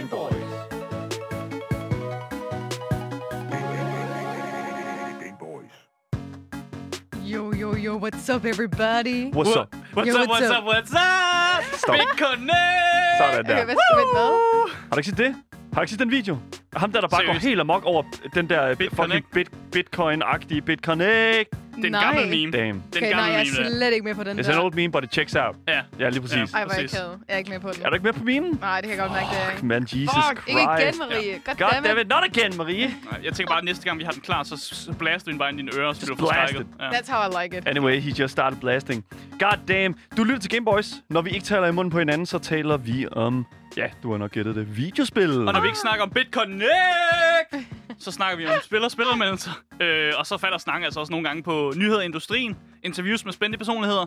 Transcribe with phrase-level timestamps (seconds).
[0.00, 0.34] Gameboys.
[7.22, 9.30] Yo, yo, yo, what's up, everybody?
[9.30, 9.74] What's up?
[9.94, 10.64] What's Yo, up, what's what's up?
[10.64, 11.64] what's up?
[11.78, 11.96] Stop.
[11.96, 13.18] Big Connect!
[13.18, 13.54] Sådan der.
[13.54, 14.70] Okay, hvad skal vi med?
[14.88, 15.34] Har du ikke set det?
[15.72, 16.38] Har du ikke set den video?
[16.76, 17.42] Ham der, der bare Seriøst?
[17.44, 18.02] går helt amok over
[18.34, 21.48] den der Bit fucking bit, bitcoin-agtige bitconnect.
[21.82, 22.04] Det er en Nej.
[22.04, 22.52] gammel meme.
[22.52, 22.82] Damn.
[22.92, 23.76] Det er Okay, nej, gammel jeg meme, er der.
[23.76, 24.64] slet ikke med på den It's an der.
[24.64, 25.56] old meme, but it checks out.
[25.68, 25.80] Ja.
[25.98, 26.36] Ja, lige præcis.
[26.36, 26.42] Ja.
[26.42, 26.98] Ej, hvor er jeg præcis.
[26.98, 27.08] ked.
[27.28, 27.82] Jeg er ikke med på den.
[27.84, 28.58] Er du ikke med på memen?
[28.60, 29.66] Nej, det kan jeg godt mærke, det er ikke.
[29.66, 30.98] Man, Jesus Fuck, Ikke igen, Christ.
[30.98, 31.32] Marie.
[31.44, 32.08] God God damn it.
[32.08, 32.86] not again, Marie.
[32.86, 35.32] Nej, Jeg tænker bare, at næste gang vi har den klar, så, så blaster vi
[35.32, 36.66] den bare ind i dine ører, så bliver du blast forskrækket.
[36.80, 36.88] Ja.
[36.98, 37.68] That's how I like it.
[37.68, 39.04] Anyway, he just started blasting.
[39.40, 39.94] God damn.
[40.16, 40.94] Du lytter til Gameboys.
[41.10, 43.46] Når vi ikke taler i munden på hinanden, så taler vi om...
[43.76, 44.76] Ja, du har nok gættet det.
[44.76, 45.38] Videospil.
[45.48, 46.64] Og når vi ikke snakker om BitConnect,
[48.00, 49.50] så snakker vi om spil og spilleranmeldelser.
[49.80, 53.32] Øh, og så falder snakken altså også nogle gange på nyheder i industrien, interviews med
[53.32, 54.06] spændende personligheder,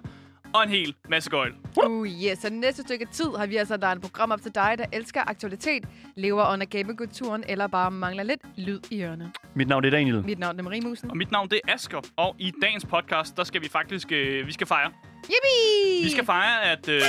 [0.53, 1.51] og en hel masse gøjl.
[1.85, 2.39] Uh, yes.
[2.39, 4.75] Så det næste stykke tid har vi altså, der er et program op til dig,
[4.77, 5.83] der elsker aktualitet,
[6.15, 9.31] lever under gamekulturen, eller bare mangler lidt lyd i ørerne.
[9.55, 10.23] Mit navn er Daniel.
[10.25, 11.11] Mit navn er Marie Musen.
[11.11, 14.47] Og mit navn det er Asker, og i dagens podcast, der skal vi faktisk øh,
[14.47, 14.91] vi skal fejre.
[15.23, 16.03] Yippie!
[16.03, 16.89] Vi skal fejre, at...
[16.89, 17.01] Øh,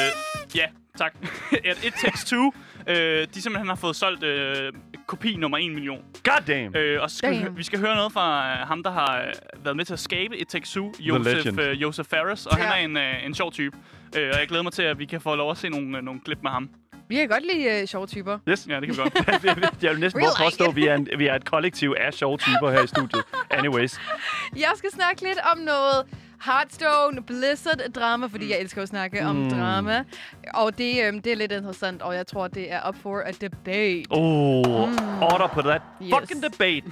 [0.55, 0.67] ja,
[0.99, 1.15] tak.
[1.71, 2.53] at It Takes Two,
[2.87, 4.73] øh, de simpelthen har fået solgt øh,
[5.06, 6.02] kopi nummer 1 million.
[6.24, 6.77] God damn.
[6.77, 9.19] Øh, og så skal vi, hø- vi skal høre noget fra øh, ham, der har
[9.20, 11.60] øh, været med til at skabe Two, Josef, legend.
[11.60, 12.64] øh, Josef Ferris, og Ja.
[12.64, 13.77] han er en, øh, en sjov type.
[14.16, 16.05] Øh, og jeg glæder mig til, at vi kan få lov at se nogle, øh,
[16.05, 16.70] nogle klip med ham.
[17.08, 18.38] Vi kan godt lide uh, sjove typer.
[18.48, 18.66] Yes.
[18.69, 19.82] Ja, det kan vi godt.
[19.82, 22.36] Jeg vil næsten like påstå, at vi er, en, vi er et kollektiv af sjove
[22.38, 23.22] typer her i studiet.
[23.58, 24.00] Anyways.
[24.56, 25.97] Jeg skal snakke lidt om noget
[26.47, 29.27] Hearthstone Blizzard-drama, fordi jeg elsker at snakke mm.
[29.27, 29.50] om Mm.
[29.50, 30.05] drama.
[30.55, 33.31] Og det, øhm, det er lidt interessant, og jeg tror, det er up for a
[33.41, 34.05] debate.
[34.11, 35.22] Oh, mm.
[35.22, 36.11] order på that Yes.
[36.20, 36.83] fucking debate.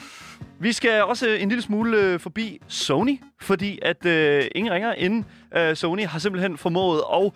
[0.60, 5.24] Vi skal også en lille smule øh, forbi Sony, fordi at øh, ingen ringer inden
[5.56, 7.32] øh, Sony har simpelthen formået at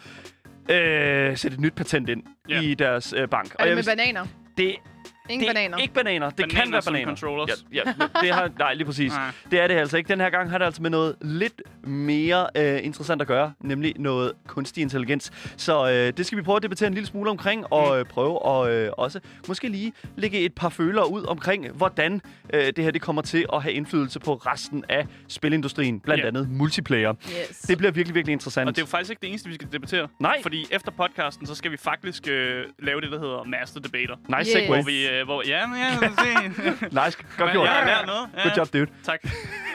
[0.77, 2.60] øh, sætte et nyt patent ind Ja.
[2.60, 3.54] i deres øh, bank.
[3.59, 4.27] Er det jeg med vil- bananer?
[4.59, 4.75] det,
[5.28, 5.76] Ingen det bananer.
[5.76, 6.26] er ikke bananer.
[6.31, 7.06] Det Bananer kan være bananer.
[7.06, 7.64] controllers.
[7.72, 9.12] Ja, ja, det har, nej, lige præcis.
[9.12, 9.31] Nej.
[9.50, 10.09] Det er det altså ikke.
[10.09, 13.94] Den her gang har det altså med noget lidt mere øh, interessant at gøre, nemlig
[13.98, 15.32] noget kunstig intelligens.
[15.56, 18.48] Så øh, det skal vi prøve at debattere en lille smule omkring, og øh, prøve
[18.66, 22.20] at øh, også måske lige lægge et par følere ud omkring, hvordan
[22.54, 26.28] øh, det her det kommer til at have indflydelse på resten af spilindustrien, blandt Ja.
[26.28, 27.15] andet multiplayer.
[27.50, 27.59] Yes.
[27.59, 28.69] Det bliver virkelig, virkelig interessant.
[28.69, 30.09] Og det er jo faktisk ikke det eneste, vi skal debattere.
[30.20, 30.42] Nej.
[30.42, 34.16] Fordi efter podcasten, så skal vi faktisk øh, lave det, der hedder Master Debater.
[34.38, 34.48] Nice Yes.
[34.48, 34.66] segue.
[34.76, 35.09] Hvor vi...
[35.09, 36.49] Øh, hvor, ja, men ja, se.
[37.04, 37.19] Nice.
[37.38, 37.66] Godt gjort.
[37.66, 38.28] jeg har lært noget.
[38.37, 38.87] Ja, Good job, dude.
[39.04, 39.21] Tak.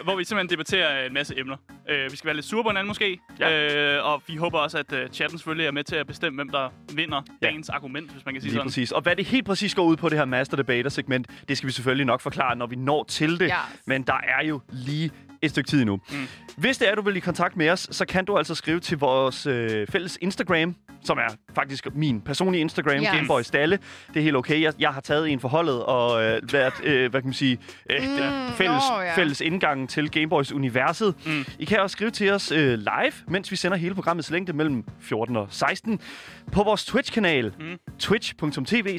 [0.04, 1.56] Hvor vi simpelthen debatterer en masse emner.
[1.70, 3.20] Uh, vi skal være lidt sure på hinanden måske.
[3.40, 4.00] Ja.
[4.00, 6.50] Uh, og vi håber også, at uh, chatten selvfølgelig er med til at bestemme, hvem
[6.50, 7.48] der vinder Ja.
[7.48, 8.68] dagens argument, hvis man kan sige Lige sådan.
[8.68, 8.92] præcis.
[8.92, 11.74] Og hvad det helt præcis går ud på, det her Master Debater-segment, det skal vi
[11.74, 13.42] selvfølgelig nok forklare, når vi når til det.
[13.42, 13.82] Yes.
[13.86, 16.00] Men der er jo lige et stykke tid nu.
[16.12, 16.28] Mm.
[16.58, 18.98] Hvis det er, du vil i kontakt med os, så kan du altså skrive til
[18.98, 23.08] vores øh, fælles Instagram, som er faktisk min personlige Instagram, Yes.
[23.14, 23.80] Gameboy Stalle.
[24.14, 24.62] Det er helt okay.
[24.62, 27.58] Jeg, jeg har taget en forholdet og øh, været, øh, hvad kan man sige,
[27.90, 29.16] øh, Mm, fælles, nå, ja.
[29.16, 31.16] fælles indgang til Gameboys universet.
[31.26, 31.46] Mm.
[31.60, 34.84] I kan også skrive til os øh, live, mens vi sender hele programmets længde mellem
[35.00, 36.00] 14 og 16
[36.52, 37.54] på vores Twitch-kanal.
[37.60, 37.78] Mm.
[38.00, 38.98] twitch.tv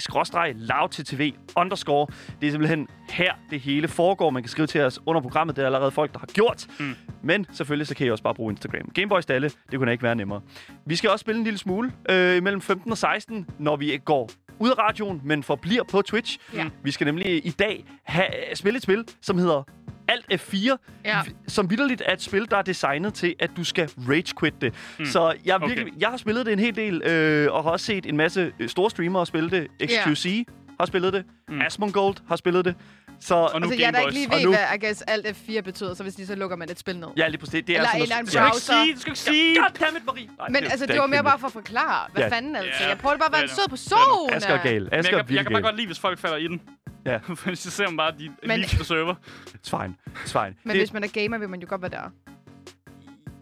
[0.54, 2.06] lavttv underscore.
[2.40, 4.30] Det er simpelthen her, det hele foregår.
[4.30, 5.56] Man kan skrive til os under programmet.
[5.56, 6.66] Det er allerede folk, der har gjort.
[6.80, 6.94] Mm.
[7.22, 8.90] Men selvfølgelig så kan I også bare bruge Instagram.
[8.94, 10.40] Gameboys Dalle, det kunne ikke være nemmere.
[10.86, 14.04] Vi skal også spille en lille smule øh, mellem 15 og 16, når vi ikke
[14.04, 16.38] går ud af radioen, men forbliver på Twitch.
[16.54, 16.66] Ja.
[16.82, 19.62] Vi skal nemlig i dag have, spille et spil, som hedder
[20.08, 21.20] Alt F4, Ja.
[21.48, 24.74] som vidderligt er et spil, der er designet til, at du skal rage quit det.
[24.98, 25.04] Mm.
[25.04, 25.66] Så jeg, er Okay.
[25.68, 28.52] virkelig, jeg har spillet det en hel del, øh, og har også set en masse
[28.60, 29.66] øh, store streamere spille det.
[29.84, 30.44] XQC
[30.82, 31.24] har spillet det.
[31.48, 31.60] Mm.
[31.60, 32.74] Asmongold har spillet det.
[33.20, 35.60] Så, Og nu Altså, jeg er ikke lige ved, nu- hvad I guess alt F4
[35.60, 37.08] betyder, så hvis de så lukker man et spil ned.
[37.16, 37.64] ja, lige præcis.
[37.66, 38.84] Det er Eller sådan en eller anden Du skal ikke browser.
[38.84, 39.56] sige, du skal ikke sige.
[39.60, 40.26] Goddammit, Marie!
[40.38, 42.06] Nej, Men altså, det var mere bare for at forklare.
[42.12, 42.28] Hvad Ja.
[42.28, 42.82] fanden altså?
[42.82, 42.88] Ja.
[42.88, 44.30] Jeg prøvede bare at være en Ja, sød det person.
[44.32, 44.88] Asger er gal.
[44.92, 46.60] Asger jeg, er kan, jeg kan bare godt lide, hvis folk falder i den.
[47.06, 49.14] Ja, For så ser man bare, at de Men- lige til server.
[49.56, 49.94] it's fine.
[50.24, 50.54] It's fine.
[50.64, 52.10] Men det, hvis man er gamer, vil man jo godt være der.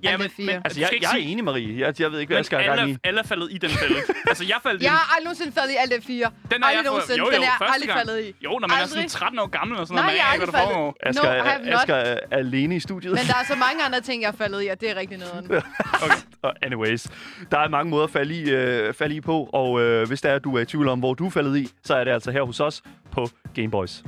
[0.03, 0.47] Ja, men, er fire.
[0.47, 1.79] men altså, jeg, skal jeg er enig, Marie.
[1.87, 2.83] Jeg, jeg ved ikke, hvad Men Asger er gang i.
[2.83, 3.97] alle, alle er faldet i den fælde.
[4.29, 5.99] altså, jeg faldt i Jeg har aldrig nogensinde faldet i alt F4.
[6.09, 7.19] Den er aldrig jeg nogensinde.
[7.19, 7.99] jo, jo, den er jeg første aldrig gang.
[8.01, 8.35] faldet i.
[8.45, 8.91] Jo, når man er Aldrig.
[8.91, 10.95] sådan 13 år gammel og sådan Nej, noget, jeg er aner ikke, aldrig faldet.
[11.09, 11.75] Asger, No, have not.
[11.81, 13.13] Asger er alene i studiet.
[13.19, 15.19] Men der er så mange andre ting, jeg er faldet i, og det er rigtig
[15.19, 15.45] nederen.
[16.05, 16.21] Okay.
[16.43, 17.03] Og anyways,
[17.51, 20.31] der er mange måder at falde i, øh, falde i på, og øh, hvis der
[20.31, 22.31] er, du er i tvivl om, hvor du er faldet i, så er det altså
[22.31, 22.83] her hos os
[23.13, 24.03] på Gameboys.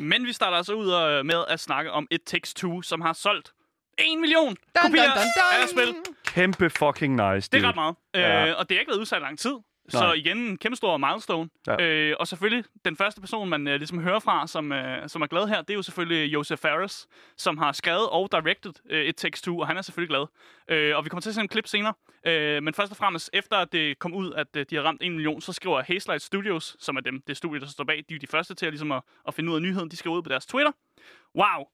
[0.00, 3.12] Men vi starter altså ud øh, med at snakke om It Takes Two, som har
[3.12, 3.52] solgt
[3.98, 5.62] 1 million Dun, kopier dun, dun, dun.
[5.62, 5.94] af spil.
[6.24, 7.94] Kæmpe fucking nice, Det er ret meget.
[8.14, 8.46] Ja.
[8.48, 9.54] Øh, og det har ikke været udsat i lang tid.
[9.98, 11.50] Så igen, en kæmpe stor milestone.
[11.66, 11.82] Ja.
[11.82, 15.26] Øh, og selvfølgelig, den første person, man øh, ligesom hører fra, som, øh, som er
[15.26, 19.16] glad her, det er jo selvfølgelig Joseph Fares, som har skrevet og directed øh, It
[19.16, 20.26] Takes Two, og han er selvfølgelig glad.
[20.68, 21.94] Øh, og vi kommer til at se en klip senere.
[22.26, 25.02] Øh, men først og fremmest, efter at det kom ud, at øh, de har ramt
[25.02, 28.14] 1 million, så skriver Hazelight Studios, som er dem, det studie, der står bag, de
[28.14, 29.88] er de første til at, ligesom at, at finde ud af nyheden.
[29.90, 30.72] De skriver ud på deres Twitter.
[31.34, 31.64] Wow,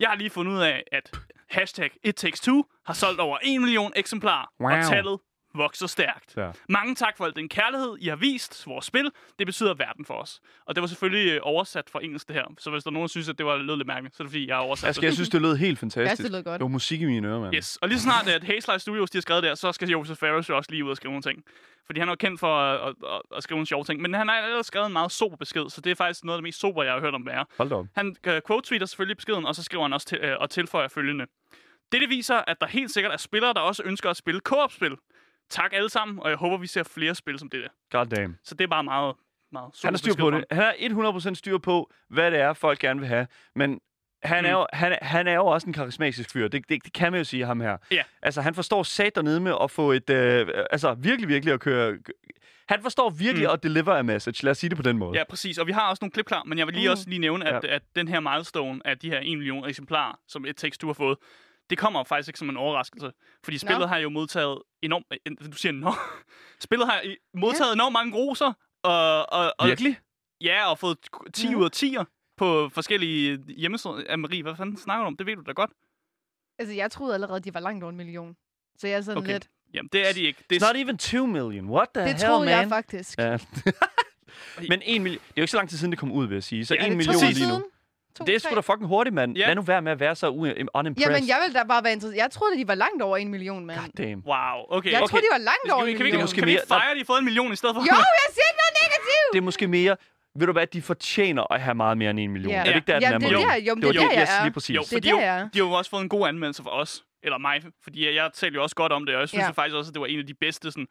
[0.00, 1.10] jeg har lige fundet ud af, at
[1.50, 4.70] hashtag It Takes Two har solgt over 1 million eksemplarer, Wow.
[4.78, 5.18] og tallet
[5.54, 6.36] vokser stærkt.
[6.36, 6.50] Ja.
[6.68, 9.10] Mange tak for al den kærlighed, I har vist vores spil.
[9.38, 10.40] Det betyder verden for os.
[10.66, 12.44] Og det var selvfølgelig øh, oversat fra engelsk, det her.
[12.58, 14.24] Så hvis der er nogen, der synes, at det var lød lidt mærkeligt, så er
[14.24, 16.20] det fordi, jeg har oversat Altså, jeg synes, det lød helt fantastisk.
[16.20, 16.58] Ja, det lød godt.
[16.58, 17.54] Det var musik i mine ører, mand.
[17.54, 20.20] Yes, og lige så snart at Hazelight Studios de har skrevet der, så skal Joseph
[20.20, 21.44] Fares jo også lige ud og skrive nogle ting.
[21.86, 24.02] Fordi han er jo kendt for at, at, at, at skrive nogle sjove ting.
[24.02, 26.38] Men han har ellers skrevet en meget sober besked, så det er faktisk noget af
[26.38, 27.44] det mest sober, jeg har hørt om være.
[27.58, 27.86] Hold da op.
[27.94, 31.26] Han uh, quote-tweeter selvfølgelig beskeden, og så skriver han også til, uh, og tilføjer følgende.
[31.92, 34.96] Dette viser, at der helt sikkert er spillere, der også ønsker at spille co-op-spil.
[35.50, 37.98] Tak alle sammen, og jeg håber, vi ser flere spil som det der.
[37.98, 38.36] God damn.
[38.44, 39.14] Så det er bare meget,
[39.52, 40.44] meget sober Han har styr på det.
[40.50, 40.72] Han har
[41.30, 43.26] 100% styr på, hvad det er, folk gerne vil have.
[43.54, 43.80] Men
[44.22, 44.46] han, Mm.
[44.48, 46.48] er, jo, han, han er jo også en karismatisk fyr.
[46.48, 47.76] Det, det, det kan man jo sige ham her.
[47.90, 48.02] Ja.
[48.22, 50.10] Altså, han forstår sat dernede med at få et...
[50.10, 51.98] Øh, altså, virkelig, virkelig at køre...
[52.68, 53.52] Han forstår virkelig Mm.
[53.52, 54.44] at deliver a message.
[54.44, 55.18] Lad os sige det på den måde.
[55.18, 55.58] Ja, præcis.
[55.58, 56.90] Og vi har også nogle klip klar, men jeg vil lige Mm.
[56.92, 57.74] også lige nævne, at, Ja.
[57.74, 60.94] at den her milestone af de her 1 million eksemplarer, som et tekst, du har
[60.94, 61.18] fået,
[61.70, 63.12] det kommer faktisk ikke som en overraskelse.
[63.44, 63.86] Fordi spillet Nå.
[63.86, 65.06] har jo modtaget enormt...
[65.26, 65.92] øh, Du siger nå.
[66.66, 67.02] Spillet har
[67.34, 68.52] modtaget enormt mange roser.
[68.82, 69.98] Og, og, og, Virkelig?
[70.40, 70.98] Ja, og fået
[71.34, 71.54] 10 Ja.
[71.56, 72.04] ud af 10'er
[72.36, 74.02] på forskellige hjemmesider.
[74.08, 75.16] Ja, Marie, hvad fanden snakker du om?
[75.16, 75.70] Det ved du da godt.
[76.58, 78.36] Altså, jeg troede allerede, de var langt over en million.
[78.78, 79.32] Så jeg er sådan Okay.
[79.32, 79.48] lidt...
[79.74, 80.44] Jamen, det er de ikke.
[80.50, 81.68] Det It's er, not even 2 million.
[81.70, 82.48] What the Det hell, troede man?
[82.48, 83.18] jeg faktisk.
[83.18, 83.38] Ja.
[84.70, 85.20] Men en million...
[85.22, 86.66] Det er jo ikke så lang tid siden, det kom ud, vil jeg sige.
[86.66, 87.34] Så Ja, en det million lige nu.
[87.34, 87.62] siden?
[88.18, 89.36] To, Det er sgu da fucking hurtigt, mand.
[89.36, 89.46] Ja.
[89.46, 90.32] Lad nu være med at være så u-
[90.74, 91.12] unimpressed.
[91.12, 92.18] Jamen, jeg vil da bare være interesseret.
[92.22, 93.78] Jeg troede, de var langt over en million, mand.
[93.80, 94.22] God damn.
[94.26, 94.90] wow, okay.
[94.92, 95.08] Jeg okay.
[95.10, 96.28] troede, de var langt over vi, en kan vi, million.
[96.28, 97.80] kan vi ikke mere- fejre, at de har fået en million i stedet for?
[97.82, 97.86] Jo,
[98.22, 99.32] jeg siger ikke noget negativt!
[99.32, 99.96] Det er måske mere...
[100.38, 102.52] Ved du hvad, de fortjener at have meget mere end en million.
[102.52, 102.58] Ja.
[102.60, 104.22] Er det ikke der, Ja, den er, det er jo, det er var der, jeg
[104.22, 104.42] yes, er.
[104.44, 104.76] lige præcis.
[104.76, 105.48] Jo, Det for er de, har, der, jo- jeg er.
[105.48, 107.04] de har jo også fået en god anmeldelse for os.
[107.22, 109.50] Eller mig, fordi jeg, talte jo også godt om det, og jeg synes ja.
[109.50, 110.86] faktisk også, at det var en af de bedste sådan,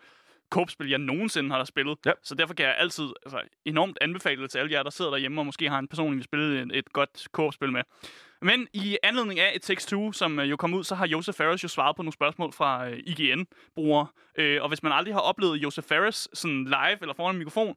[0.54, 1.98] korpspil, jeg nogensinde har spillet.
[2.06, 2.12] Ja.
[2.24, 5.42] Så derfor kan jeg altid altså, enormt anbefale det til alle jer, der sidder derhjemme
[5.42, 7.82] og måske har en person, I vil spille et, et godt korpspil med.
[8.42, 11.38] Men i anledning af et Takes Two, som øh, jo kom ud, så har Joseph
[11.38, 14.08] Fares jo svaret på nogle spørgsmål fra øh, IGN-brugere.
[14.38, 17.76] Øh, og hvis man aldrig har oplevet Joseph Fares sådan live eller foran en mikrofon,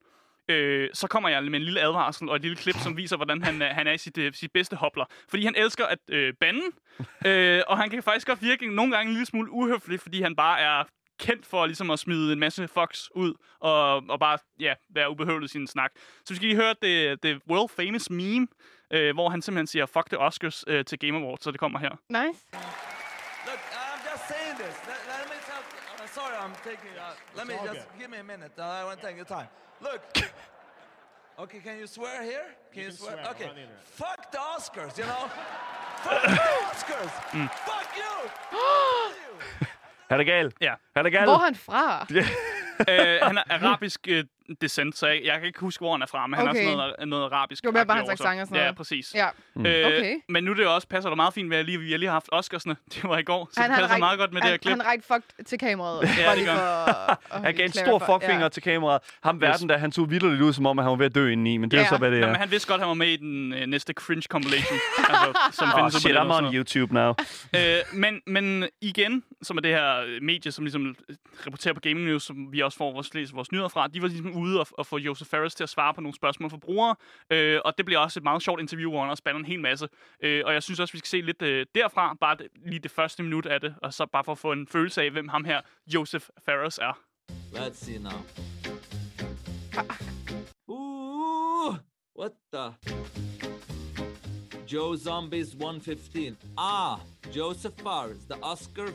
[0.48, 3.42] øh, så kommer jeg med en lille advarsel og et lille klip, som viser, hvordan
[3.42, 5.04] han, øh, han er i sit, sit bedste hopler.
[5.28, 6.62] Fordi han elsker at øh, bande,
[7.28, 10.36] øh, og han kan faktisk godt virke nogle gange en lille smule uhøflig, fordi han
[10.36, 10.84] bare er
[11.18, 15.48] kendt for ligesom at smide en masse fox ud og, og bare ja, være ubehøvlet
[15.48, 15.90] i sin snak.
[15.96, 18.46] Så vi skal lige høre det, det world famous meme,
[18.90, 21.78] øh, hvor han simpelthen siger fuck the Oscars øh, til Game Awards, så det kommer
[21.78, 21.90] her.
[22.08, 22.40] Nice.
[23.48, 24.74] Look, I'm just saying this.
[24.90, 25.62] Let, let me tell.
[26.02, 26.94] Uh, sorry, I'm taking.
[26.98, 28.52] Uh, let me just give me a minute.
[28.58, 29.48] Uh, I want to take your time.
[29.80, 30.02] Look.
[31.38, 32.46] Okay, can you swear here?
[32.72, 33.12] Can you, swear?
[33.12, 33.50] swear Okay.
[33.82, 35.28] Fuck the Oscars, you know.
[36.04, 37.12] Fuck the Oscars.
[37.68, 38.16] Fuck you.
[40.08, 40.54] Er det galt?
[40.60, 40.74] Ja.
[40.94, 41.24] Er det galt?
[41.24, 42.06] Hvor er han fra?
[42.90, 44.24] øh, han er arabisk øh,
[44.60, 46.60] descent, så jeg, jeg kan ikke huske, hvor han er fra, men han Okay.
[46.64, 47.64] er også noget, noget arabisk.
[47.64, 48.76] Det var bare hans accent og sådan Ja, noget.
[48.76, 49.14] præcis.
[49.14, 49.26] Ja.
[49.56, 50.14] Øh, Okay.
[50.28, 51.98] Men nu er det jo også, passer det meget fint med, at lige, vi har
[51.98, 52.76] lige haft Oscarsne.
[52.94, 54.52] Det var i går, så Han, det han passer ræk- meget godt med det her
[54.52, 54.70] han, klip.
[54.70, 56.02] han rækte fuck til kameraet.
[56.18, 58.48] Ja, bare det gør for, Han gav en stor fuckfinger Ja.
[58.48, 59.02] til kameraet.
[59.22, 61.28] Ham verden, der han tog vildt ud, som om at han var ved at dø
[61.30, 61.56] indeni.
[61.56, 61.86] Men det er Ja.
[61.86, 62.30] jo så, hvad det Nå, er.
[62.30, 64.78] men han vidste godt, at han var med i den øh, næste cringe compilation.
[64.98, 67.12] altså, som Oh findes på shit, I'm on sådan YouTube now.
[67.56, 67.60] Øh,
[67.92, 72.06] men, men igen, som er det her øh, medie, som ligesom øh, rapporterer på Gaming
[72.06, 74.86] News, som vi også får vores, vores nyheder fra, de var ligesom ude og, og
[74.86, 76.96] få Joseph Ferris til at svare på nogle spørgsmål fra brugere.
[77.30, 79.60] Øh, og det bliver også et meget sjovt interview, hvor han også spænder en hel
[79.60, 79.88] masse.
[80.22, 82.90] Øh, og jeg synes også, vi skal se lidt øh, derfra, bare det, lige det
[82.90, 85.44] første minut af det, og så bare for at få en følelse af, hvem ham
[85.44, 86.98] her, Joseph Ferris, er.
[87.52, 88.20] Let's see now.
[90.68, 91.74] Ooh,
[92.18, 92.74] what the?
[94.66, 96.36] Joe Zombies 115.
[96.58, 96.98] Ah,
[97.36, 98.88] Joseph Fares, the Oscar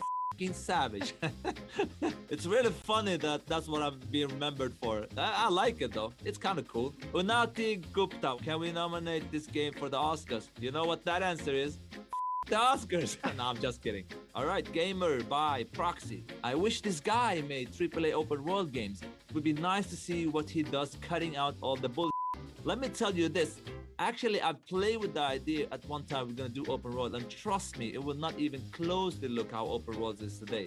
[0.50, 1.14] savage.
[2.30, 5.06] it's really funny that that's what I'm being remembered for.
[5.18, 6.14] I, I like it though.
[6.26, 6.94] It's kind of cool.
[7.14, 10.48] Unati Gupta, can we nominate this game for the Oscars?
[10.60, 11.78] You know what that answer is?
[12.48, 13.18] the Oscars.
[13.38, 14.06] no, I'm just kidding.
[14.36, 16.26] All right, gamer by proxy.
[16.44, 19.02] I wish this guy made AAA open world games.
[19.02, 22.12] It would be nice to see what he does, cutting out all the bull.
[22.64, 23.62] Let me tell you this.
[24.10, 27.30] Actually, I've played with the idea at one time we're gonna do open world, and
[27.30, 30.66] trust me, it will not even closely look how open world is today.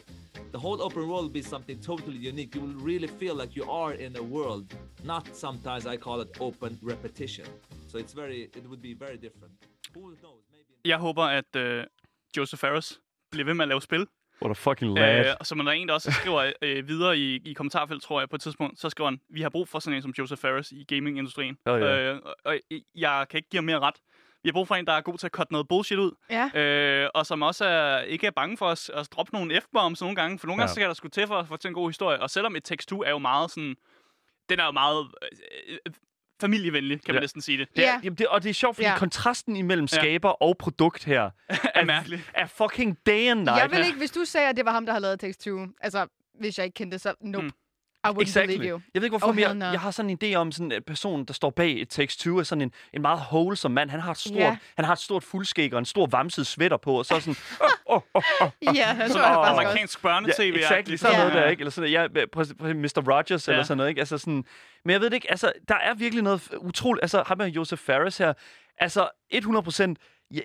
[0.53, 2.55] The whole open world will be something totally unique.
[2.55, 4.65] You will really feel like you are in a world,
[5.03, 7.47] not sometimes I call it open repetition.
[7.89, 9.53] So it's very, it would be very different.
[9.95, 10.43] Who knows?
[10.53, 10.73] Maybe.
[10.85, 11.85] Jeg håber, at øh,
[12.37, 13.01] Joseph Ferris
[13.31, 14.07] bliver ved med at lave spil.
[14.43, 15.27] What a fucking lad.
[15.27, 18.21] Øh, og som der er en, der også skriver øh, videre i, i kommentarfeltet, tror
[18.21, 20.41] jeg, på et tidspunkt, så skriver han, vi har brug for sådan en som Joseph
[20.41, 21.59] Ferris i gamingindustrien.
[21.67, 22.13] Ja, ja.
[22.13, 22.59] Øh, og, og
[22.95, 23.95] jeg kan ikke give ham mere ret.
[24.43, 26.61] Vi har brug for en, der er god til at cutte noget bullshit ud, Ja.
[26.61, 30.17] øh, og som også er, ikke er bange for at, at droppe nogle f-bombs nogle
[30.17, 30.75] gange, for nogle gange Ja.
[30.75, 32.21] så kan der sgu til for at fortælle en god historie.
[32.21, 33.77] Og selvom et tekst 2 er jo meget sådan,
[34.49, 35.93] den er jo meget øh, øh,
[36.45, 37.21] familievenlig, kan man Ja.
[37.21, 37.69] næsten sige det.
[37.77, 38.01] Det er, Ja.
[38.05, 38.99] jamen det, og det er sjovt, fordi Ja.
[38.99, 39.97] kontrasten imellem Ja.
[39.97, 41.31] skaber og produkt her
[41.75, 42.25] er mærkelig.
[42.35, 43.59] er fucking day and night.
[43.63, 45.67] Jeg vil ikke, hvis du sagde, at det var ham, der havde lavet Takes Two,
[45.81, 46.07] altså,
[46.41, 47.45] hvis jeg ikke kendte det, så nope.
[47.47, 47.51] Mm.
[48.05, 48.53] I wouldn't Exactly.
[48.57, 48.81] believe you.
[48.95, 49.67] Jeg ved ikke, hvorfor, Oh, men jeg, hell no.
[49.67, 52.39] jeg har sådan en idé om sådan en person, der står bag et Takes Two,
[52.39, 53.91] er sådan en, en meget wholesome mand.
[53.91, 54.57] Han har et stort, Ja.
[54.77, 57.69] han har et stort fuldskæg og en stor vamset sweater på, og så sådan, oh,
[57.87, 58.51] oh, oh, oh.
[58.63, 58.71] Ja,
[59.01, 59.27] jeg tror Åh.
[59.27, 59.61] jeg faktisk også.
[59.61, 60.41] Amerikansk børnetv.
[60.41, 61.19] Ja, exactly, sådan Ja.
[61.19, 61.61] noget der, ikke?
[61.61, 62.07] Eller sådan, ja,
[62.75, 63.13] Mr.
[63.13, 63.53] Rogers, ja.
[63.53, 63.99] eller sådan noget, ikke?
[64.01, 64.45] Altså sådan,
[64.85, 67.83] men jeg ved det ikke, altså, der er virkelig noget utroligt, altså, ham med Joseph
[67.83, 68.33] Ferris her,
[68.79, 69.99] altså, 100 procent,
[70.35, 70.41] ja,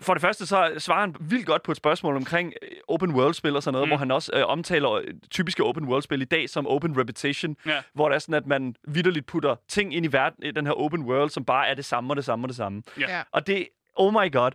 [0.00, 3.56] for det første, så svarer han vildt godt på et spørgsmål omkring øh, open world-spil
[3.56, 3.90] og sådan noget, mm.
[3.90, 7.82] Hvor han også øh, omtaler øh, typiske open world-spil i dag som open repetition, Ja.
[7.94, 10.72] hvor det er sådan, at man vidderligt putter ting ind i verden, i den her
[10.72, 12.82] open world, som bare er det samme og det samme og det samme.
[13.00, 13.22] Ja.
[13.32, 14.50] Og det, oh my god,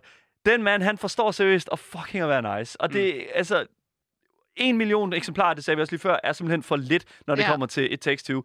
[0.46, 2.80] den mand, han forstår seriøst at fucking at være nice.
[2.80, 3.22] Og det, mm.
[3.34, 3.66] altså,
[4.56, 7.42] en million eksemplarer, det sagde vi også lige før, er simpelthen for lidt, når det
[7.42, 7.46] Ja.
[7.46, 7.52] ja.
[7.52, 8.42] kommer til et Takes Two.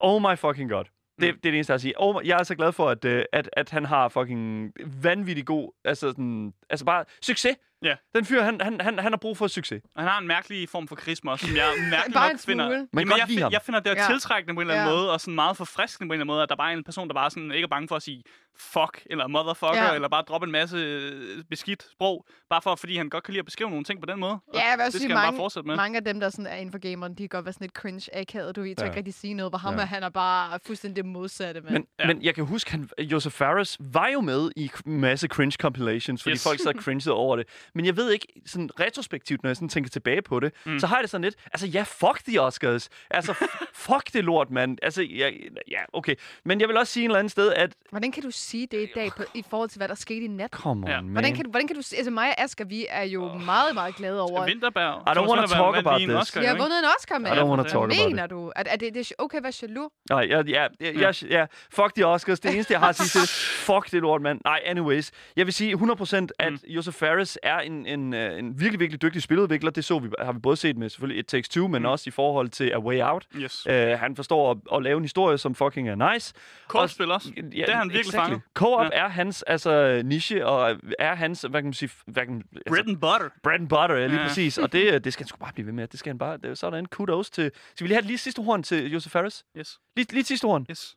[0.00, 0.84] Oh my fucking god.
[1.20, 1.94] Det, det er det eneste, jeg har at sige.
[2.22, 4.72] My- jeg er så glad for, at, øh, at, at han har fucking
[5.02, 7.56] vanvittig god, altså, sådan, altså bare succes.
[7.82, 7.94] Ja.
[8.14, 9.82] Den fyr, han, han, han, han har brug for succes.
[9.94, 12.68] Og han har en mærkelig form for karisma, som jeg mærkeligt Bare nok finder...
[12.68, 13.52] Man kan Jamen, godt jeg, ham.
[13.52, 14.06] jeg finder det er Ja.
[14.10, 14.96] tiltrækkende på en eller anden Ja.
[15.00, 16.84] måde, og sådan meget forfriskende på en eller anden måde, at der bare er en
[16.84, 18.22] person, der bare sådan ikke er bange for at sige
[18.60, 19.94] fuck, eller motherfucker, Ja.
[19.94, 23.38] eller bare droppe en masse øh, beskidt sprog, bare for, fordi han godt kan lide
[23.38, 24.38] at beskrive nogle ting på den måde.
[24.54, 25.76] Ja, jeg vil det skal sige, han bare mange, fortsætte med.
[25.76, 27.72] mange af dem, der sådan er inden for gameren, de kan godt være sådan lidt
[27.74, 28.56] cringe akavet.
[28.56, 28.84] Du ved, Ja.
[28.84, 29.80] ikke rigtig sige noget, hvor ham Ja.
[29.80, 31.72] er, han er bare fuldstændig det modsatte, mand.
[31.72, 32.06] Men, Ja.
[32.06, 36.22] men jeg kan huske, han, Joseph Ferris var jo med i en masse cringe compilations,
[36.22, 36.42] fordi Yes.
[36.42, 37.46] folk så cringede over det.
[37.74, 40.78] Men jeg ved ikke, sådan retrospektivt, når jeg sådan tænker tilbage på det, mm.
[40.78, 42.88] så har jeg det sådan lidt, altså ja, fuck de Oscars.
[43.10, 43.32] Altså,
[43.86, 44.78] fuck det lort, mand.
[44.82, 45.30] Altså, ja,
[45.70, 46.14] ja, okay.
[46.44, 48.82] Men jeg vil også sige en eller anden sted, at, Hvordan kan du sige det
[48.82, 50.50] i dag på, i forhold til, hvad der skete i nat?
[50.50, 51.00] come on, Ja.
[51.00, 51.10] man.
[51.12, 51.98] Hvordan kan, du, hvordan kan du sige...
[51.98, 54.44] Altså mig og Asger, vi er jo meget, meget glade over...
[54.46, 55.02] Vinterberg.
[55.06, 56.10] I don't wanna Vinterberg talk about this.
[56.10, 57.34] Oscar, Vi har vundet en Oscar, mand.
[57.34, 58.08] I don't wanna Hvad talk about it.
[58.08, 58.52] Mener du?
[58.56, 59.92] Er, er det, det er okay at være jaloux?
[60.10, 62.40] Nej, ja, ja, ja, ja, fuck de Oscars.
[62.40, 63.28] Det eneste, jeg har at sige til det,
[63.70, 64.40] fuck det lort, mand.
[64.44, 65.10] Nej, anyways.
[65.36, 66.58] Jeg vil sige 100% at mm.
[66.68, 69.70] Joseph Ferris er en, en, øh, en virkelig, virkelig dygtig spiludvikler.
[69.70, 71.88] Det så vi, har vi både set med selvfølgelig It Takes Two, men mm.
[71.88, 73.26] også i forhold til A Way Out.
[73.36, 73.66] Yes.
[73.66, 76.34] Uh, han forstår at, at lave en historie, som fucking er nice.
[76.68, 77.28] Kortspil også.
[77.36, 78.42] Ja, Det er han virkelig fanget.
[78.54, 78.98] Co-op Ja.
[79.04, 82.88] er hans altså, niche, og er hans, hvad kan man sige, hvad kan, altså, Bread
[82.88, 83.28] and butter.
[83.42, 84.26] bread and butter, ja, lige Ja.
[84.26, 84.58] præcis.
[84.58, 85.86] Og det, det skal han sgu bare blive ved med.
[85.88, 87.50] Det skal han bare, det, er en kudos til.
[87.74, 89.44] Skal vi lige have lige sidste horn til Joseph Ferris?
[89.58, 89.78] Yes.
[89.96, 90.66] Lige, lige sidste horn.
[90.70, 90.96] Yes.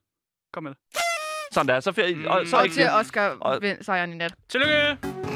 [0.54, 0.80] Kom med det.
[1.52, 1.80] Sådan der.
[1.80, 1.92] Så,
[2.28, 2.90] og, så Og til.
[2.90, 4.34] Oscar Og- vind- sejren i nat.
[4.50, 5.31] Tillykke!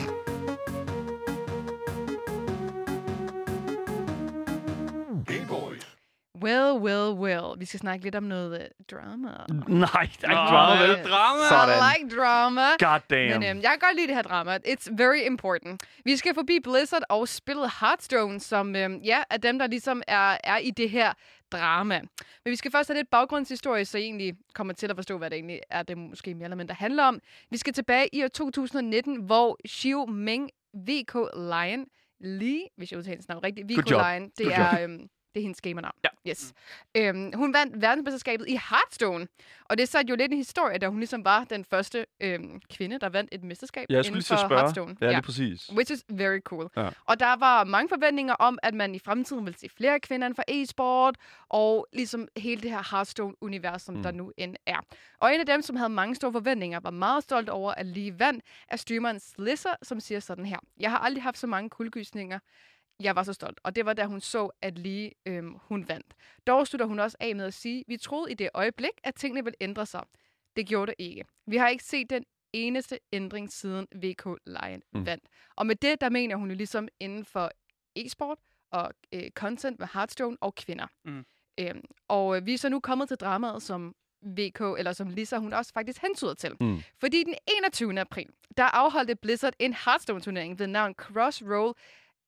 [6.44, 7.60] Well, well, well.
[7.60, 9.30] Vi skal snakke lidt om noget øh, drama.
[9.68, 11.04] Nej, der er ikke drama, vel?
[11.04, 11.48] Drama!
[11.50, 11.76] Sådan.
[11.76, 12.62] I like drama.
[12.62, 13.40] God damn.
[13.40, 14.60] Men øhm, jeg kan godt lide det her drama.
[14.68, 15.84] It's very important.
[16.06, 20.38] Vi skal forbi Blizzard og spillet Hearthstone, som øhm, ja, er dem, der ligesom er,
[20.44, 21.14] er i det her
[21.52, 22.00] drama.
[22.46, 25.30] Men vi skal først have lidt baggrundshistorie, så I egentlig kommer til at forstå, hvad
[25.30, 27.20] det egentlig er, det måske mere eller mindre handler om.
[27.52, 31.86] Vi skal tilbage i år 2019, hvor Xiu Meng VK Lion
[32.20, 33.90] Lee, hvis jeg udtaler hendes navn rigtigt, VK.
[33.90, 34.84] Lion, det Good er...
[34.84, 35.96] Øhm, det er hendes gamernavn.
[36.04, 36.10] Ja.
[36.30, 36.54] Yes.
[36.98, 39.28] Øhm, hun vandt verdensmesterskabet i Hearthstone.
[39.70, 43.00] Og det satte jo lidt en historie, da hun ligesom var den første øhm, kvinde,
[43.00, 44.62] der vandt et mesterskab Jeg skulle inden for spørge.
[44.62, 44.96] Hearthstone.
[45.02, 45.72] Ja, lige præcis.
[45.74, 46.70] Which is very cool.
[46.78, 46.90] Ja.
[47.06, 50.36] Og der var mange forventninger om, at man i fremtiden vil se flere kvinder inden
[50.36, 51.16] for e-sport,
[51.50, 54.04] og ligesom hele det her Hearthstone-univers, som mm.
[54.04, 54.80] der nu end er.
[55.20, 58.20] Og en af dem, som havde mange store forventninger, var meget stolt over at lige
[58.20, 60.58] vandt, er streameren Slisser, som siger sådan her.
[60.80, 62.40] Jeg har aldrig haft så mange kuldegysninger.
[63.00, 63.60] Jeg var så stolt.
[63.64, 66.14] Og det var, da hun så, at lige øhm, hun vandt.
[66.48, 69.44] Dog slutter hun også af med at sige, vi troede i det øjeblik, at tingene
[69.44, 70.04] ville ændre sig.
[70.56, 71.26] Det gjorde det ikke.
[71.48, 75.06] Vi har ikke set den eneste ændring siden VK Lion Mm.
[75.06, 75.24] vandt.
[75.56, 77.52] Og med det, der mener hun jo ligesom inden for
[77.96, 78.38] e-sport
[78.72, 80.88] og øh, content med Hearthstone og kvinder.
[81.06, 81.26] Mm.
[81.60, 85.38] Øhm, og øh, vi er så nu kommet til dramaet, som VK, eller som Lisa,
[85.38, 86.52] hun også faktisk hentyder til.
[86.60, 86.82] Mm.
[87.00, 88.00] Fordi den 21.
[88.00, 91.74] april, der afholdte Blizzard en Hearthstone-turnering ved navn Crossroll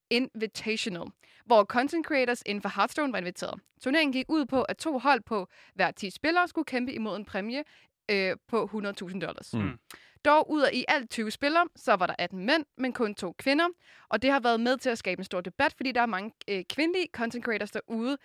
[0.10, 1.08] Invitational,
[1.46, 3.60] hvor content creators inden for Hearthstone var inviteret.
[3.82, 7.26] Turneringen gik ud på, at to hold på hver 10 spillere skulle kæmpe imod en
[7.26, 7.64] præmie
[8.12, 9.54] øh, på 100.000 dollars.
[9.54, 9.80] Mm.
[10.26, 13.32] Dog ud af i alt 20 spillere, så var der 18 mænd, men kun to
[13.38, 13.68] kvinder.
[14.10, 16.32] Og det har været med til at skabe en stor debat, fordi der er mange
[16.48, 18.18] øh, kvindelige content creators derude,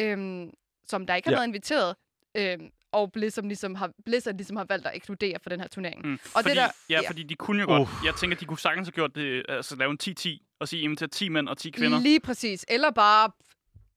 [0.00, 0.50] øhm,
[0.86, 1.36] som der ikke har Ja.
[1.38, 1.96] været inviteret.
[2.34, 6.06] Øhm, og Blizzard ligesom, har, Blizzard ligesom har valgt at ekskludere for den her turnering.
[6.06, 6.12] Mm.
[6.12, 7.08] Og fordi, det der, ja, ja.
[7.08, 7.88] fordi de kunne jo godt...
[8.04, 11.08] Jeg tænker, de kunne sagtens have gjort det, altså lave en 10-10, og sige, invitere
[11.08, 12.00] 10 mænd og 10 kvinder.
[12.00, 12.64] Lige præcis.
[12.68, 13.30] Eller bare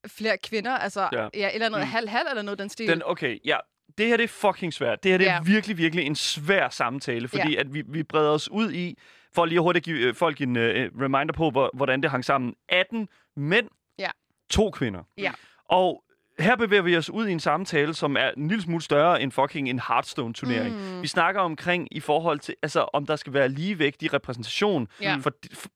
[0.08, 1.22] flere kvinder, altså Ja.
[1.24, 1.30] ja.
[1.34, 1.92] Ja, eller noget Mm.
[1.92, 2.88] halv-halv eller noget den stil.
[2.88, 3.58] Den, okay, ja.
[3.98, 5.04] Det her det er fucking svært.
[5.04, 7.60] Det her det er virkelig, virkelig en svær samtale, fordi Ja.
[7.60, 8.98] at vi, vi breder os ud i,
[9.36, 10.62] for lige hurtigt at give øh, folk en uh,
[11.01, 12.54] reminder på, hvor, hvordan det hang sammen.
[12.70, 13.68] 18 mænd,
[14.00, 14.10] Ja.
[14.50, 15.04] to kvinder.
[15.18, 15.32] Ja.
[15.70, 16.04] Og
[16.39, 19.32] her bevæger vi os ud i en samtale, som er en lille smule større end
[19.32, 20.75] fucking en Hearthstone-turnering.
[20.96, 21.01] Mm.
[21.01, 25.15] Vi snakker omkring i forhold til, altså om der skal være ligevægt i repræsentation Ja.
[25.22, 25.32] for,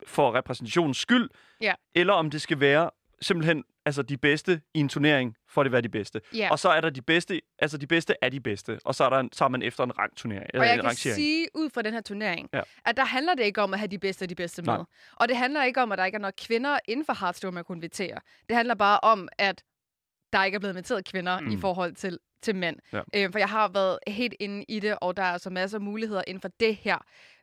[0.07, 1.29] for repræsentationens skyld,
[1.61, 1.73] Ja.
[1.95, 2.89] eller om det skal være
[3.21, 6.21] simpelthen altså de bedste i en turnering, for at være de bedste.
[6.35, 6.47] Ja.
[6.51, 9.09] Og så er der de bedste, altså de bedste er de bedste, og så er,
[9.09, 11.15] der så er man efter en rangturnering, Og jeg kan rangering.
[11.15, 12.61] sige ud fra den her turnering, Ja.
[12.85, 14.77] at der handler det ikke om at have de bedste af de bedste Nej.
[14.77, 14.85] med.
[15.15, 17.63] Og det handler ikke om, at der ikke er nok kvinder inden for Hearthstone, man
[17.63, 18.17] kunne invitere.
[18.49, 19.63] Det handler bare om, at
[20.33, 21.51] der ikke er blevet inviteret kvinder Mm.
[21.51, 22.77] i forhold til, til mænd.
[22.93, 23.01] Ja.
[23.15, 25.81] Øh, for jeg har været helt inde i det, og der er altså masser af
[25.81, 26.97] muligheder inden for det her.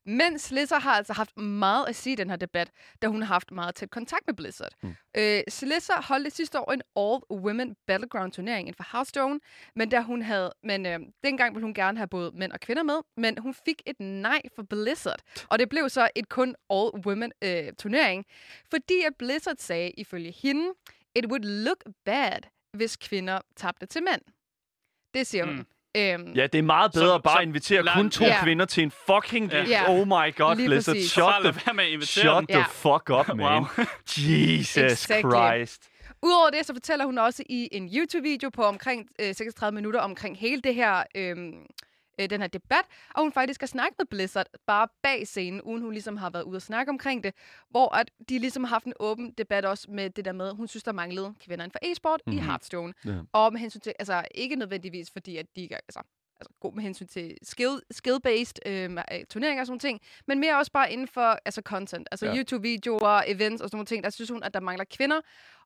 [0.07, 2.71] Men Slizzer har altså haft meget at sige i den her debat,
[3.03, 4.73] da hun har haft meget tæt kontakt med Blizzard.
[4.83, 4.95] Mm.
[5.17, 9.41] Øh, Slizzer holdt sidste år en All-Women Battleground turnering inden for Hearthstone,
[9.77, 12.83] men da hun havde, men øh, dengang ville hun gerne have både mænd og kvinder
[12.83, 15.21] med, men hun fik et nej fra Blizzard.
[15.51, 18.25] Og det blev så et kun all-women øh, turnering,
[18.71, 20.69] fordi at Blizzard sagde ifølge hende,
[21.17, 22.41] it would look bad,
[22.77, 24.21] hvis kvinder tabte til mænd.
[25.15, 25.55] Det siger hun.
[25.55, 25.67] Mm.
[25.97, 28.43] Øhm, Ja, det er meget bedre Så- at bare så invitere lad- kun to Ja.
[28.43, 29.51] kvinder til en fucking...
[29.53, 29.65] Ja.
[29.65, 29.91] Ja.
[29.91, 30.95] Oh my god, Lige Blizzard.
[30.95, 31.11] præcis.
[31.11, 33.39] Shut the, shut the fuck up, man.
[33.39, 33.67] Wow.
[34.17, 35.31] Jesus Exactly.
[35.31, 35.89] Christ.
[36.23, 40.39] Udover det, så fortæller hun også i en YouTube-video på omkring øh, 36 minutter omkring
[40.39, 41.37] hele det her, øh,
[42.21, 42.85] øh, den her debat,
[43.15, 46.43] og hun faktisk har snakket med Blizzard bare bag scenen, uden hun ligesom har været
[46.43, 47.35] ude og snakke omkring det,
[47.71, 50.69] hvor at de ligesom har haft en åben debat også med det der med, hun
[50.69, 52.39] synes, der manglede kvinder inden for e-sport mm-hmm.
[52.39, 52.47] i Mhm.
[52.49, 52.95] Hearthstone.
[53.05, 53.13] Ja.
[53.33, 56.01] Og med hensyn til, altså ikke nødvendigvis fordi, at de ikke er, altså,
[56.41, 60.59] altså god med hensyn til skill, skill-based øh, øh, turneringer og sådan ting, men mere
[60.59, 62.37] også bare inden for altså content, altså ja.
[62.37, 65.21] YouTube-videoer, events og sådan nogle ting, der synes hun, at der mangler kvinder,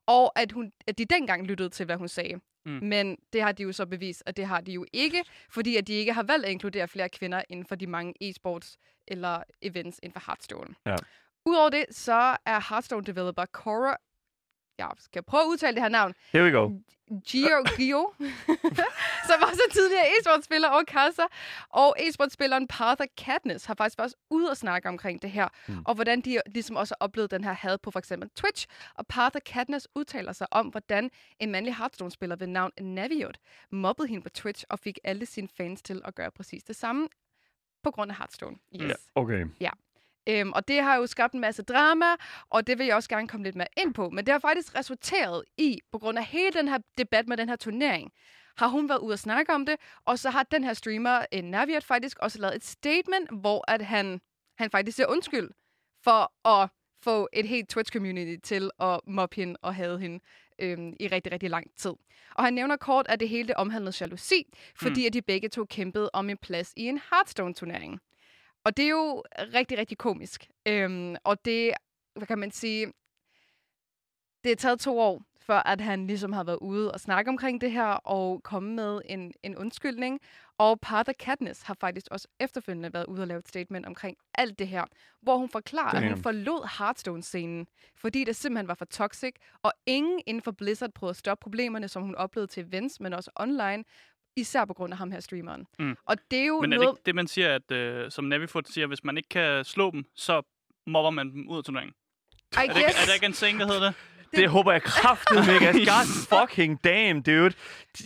[0.05, 2.39] og at, hun, at de dengang lyttede til, hvad hun sagde.
[2.65, 2.79] Mm.
[2.83, 5.87] Men det har de jo så bevist, at det har de jo ikke, fordi at
[5.87, 9.99] de ikke har valgt at inkludere flere kvinder inden for de mange e-sports eller events
[10.03, 10.75] inden for Hearthstone.
[10.85, 10.95] Ja.
[11.45, 13.97] Udover det, så er Hearthstone developer Cora
[14.77, 16.13] jeg skal prøve at udtale det her navn.
[16.33, 16.69] Here we go.
[17.27, 18.13] Gio, Gio
[19.29, 21.23] som også er tidligere e-sportspiller og kasser.
[21.69, 25.81] Og e-sportspilleren Partha Katniss har faktisk også ude og snakke omkring det her, Mm.
[25.85, 28.67] og hvordan de ligesom også har oplevet den her had på for eksempel Twitch.
[28.95, 31.09] Og Partha Katniss udtaler sig om, hvordan
[31.39, 33.37] en mandlig Hearthstone-spiller ved navn Naviot
[33.71, 37.07] mobbede hende på Twitch og fik alle sine fans til at gøre præcis det samme
[37.83, 38.55] på grund af Hearthstone.
[38.81, 38.89] Yes.
[38.89, 39.45] Ja, okay.
[40.29, 42.05] Øhm, og det har jo skabt en masse drama,
[42.49, 44.09] og det vil jeg også gerne komme lidt mere ind på.
[44.09, 47.49] Men det har faktisk resulteret i, på grund af hele den her debat med den
[47.49, 48.11] her turnering,
[48.57, 51.43] har hun været ude og snakke om det, og så har den her streamer, en
[51.43, 54.21] Naviat, faktisk også lavet et statement, hvor at han,
[54.57, 55.49] han faktisk siger undskyld
[56.03, 56.69] for at
[57.03, 60.19] få et helt Twitch-community til at mobbe hende og have hende
[60.59, 61.93] øhm, i rigtig, rigtig lang tid.
[62.35, 65.05] Og han nævner kort, at det hele det omhandlede jalousi, fordi mm.
[65.07, 67.99] at de begge to kæmpede om en plads i en Hearthstone-turnering.
[68.63, 70.47] Og det er jo rigtig, rigtig komisk.
[70.67, 71.73] Øhm, og det,
[72.15, 72.93] hvad kan man sige,
[74.43, 77.61] det er taget to år, før at han ligesom har været ude og snakke omkring
[77.61, 80.19] det her, og komme med en, en undskyldning.
[80.57, 84.59] Og Partha Katniss har faktisk også efterfølgende været ude og lave et statement omkring alt
[84.59, 84.85] det her,
[85.21, 86.13] hvor hun forklarer, at Damn.
[86.13, 91.09] hun forlod Hearthstone-scenen, fordi det simpelthen var for toxic, og ingen inden for Blizzard prøvede
[91.11, 93.83] at stoppe problemerne, som hun oplevede til events, men også online,
[94.35, 95.67] især på grund af ham her streameren.
[95.79, 95.95] Mm.
[96.05, 96.97] Og det er jo Men er det noget...
[96.97, 100.05] ikke det, man siger, at øh, som Navifoot siger, hvis man ikke kan slå dem,
[100.15, 100.41] så
[100.87, 101.93] mobber man dem ud af turneringen?
[101.93, 103.93] I Er det, guess, er der ikke en saying, der hedder det?
[104.35, 105.69] Det håber jeg kraftedeme ikke.
[105.91, 107.53] God fucking damn, dude.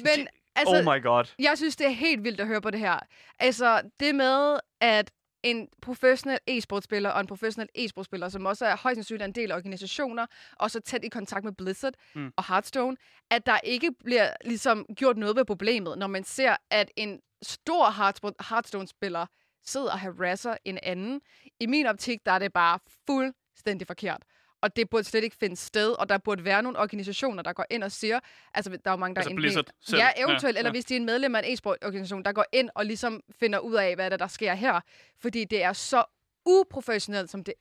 [0.03, 1.23] men altså, oh my god.
[1.39, 2.99] Jeg synes, det er helt vildt at høre på det her.
[3.39, 5.11] Altså, det med, at
[5.49, 9.55] en professionel e-sportspiller og en professionel e-sportspiller, som også er højst sandsynligt en del af
[9.55, 10.25] organisationer,
[10.59, 12.33] og så tæt i kontakt med Blizzard Mm.
[12.37, 12.97] og Hearthstone,
[13.31, 17.85] at der ikke bliver ligesom gjort noget ved problemet, når man ser, at en stor
[17.89, 19.25] Hearthstone- Hearthstone-spiller
[19.65, 21.21] sidder og harasser en anden.
[21.59, 22.79] I min optik, der er det bare
[23.09, 24.23] fuldstændig forkert.
[24.61, 27.65] Og det burde slet ikke finde sted, og der burde være nogle organisationer, der går
[27.69, 28.19] ind og siger,
[28.53, 29.97] altså der er jo mange, der Altså er Blizzard selv.
[29.99, 30.71] Ja, eventuelt, Ja, eller ja.
[30.71, 33.73] hvis de er en medlem af en e-sportorganisation, der går ind og ligesom finder ud
[33.73, 34.81] af, hvad der, der sker her.
[35.19, 36.03] Fordi det er så
[36.45, 37.53] uprofessionelt, som det,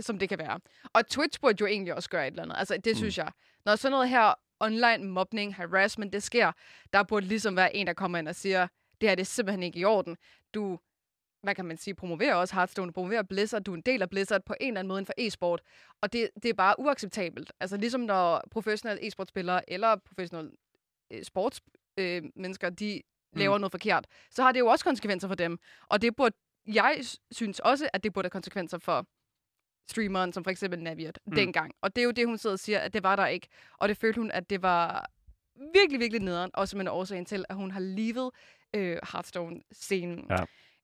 [0.00, 0.60] som det kan være.
[0.92, 2.56] Og Twitch burde jo egentlig også gøre et eller andet.
[2.58, 3.32] Altså, det synes jeg.
[3.64, 6.52] Når sådan noget her online mobning, harassment, det sker,
[6.92, 8.68] der burde ligesom være en, der kommer ind og siger,
[9.00, 10.16] det her det er simpelthen ikke i orden.
[10.54, 10.78] Du,
[11.42, 14.42] hvad kan man sige, promoverer også Hearthstone, promoverer Blizzard, du er en del af Blizzard
[14.44, 15.62] på en eller anden måde inden for e-sport.
[16.00, 17.52] Og det, det er bare uacceptabelt.
[17.60, 20.50] Altså ligesom når professionelle e-sportspillere eller professionelle
[21.12, 25.34] øh, sportsmennesker, øh, mennesker, de laver noget forkert, så har det jo også konsekvenser for
[25.34, 25.58] dem.
[25.88, 26.98] Og det burde, jeg
[27.30, 29.06] synes også, at det burde have konsekvenser for
[29.90, 31.30] streameren, som for eksempel Naviat, Mm.
[31.30, 31.36] mm.
[31.36, 31.72] dengang.
[31.80, 33.48] Og det er jo det, hun sidder og siger, at det var der ikke.
[33.78, 35.10] Og det følte hun, at det var
[35.74, 38.30] virkelig, virkelig nederen, også som en årsagen til, at hun har levet
[38.76, 40.26] øh, Hearthstone-scenen.
[40.30, 40.36] Ja.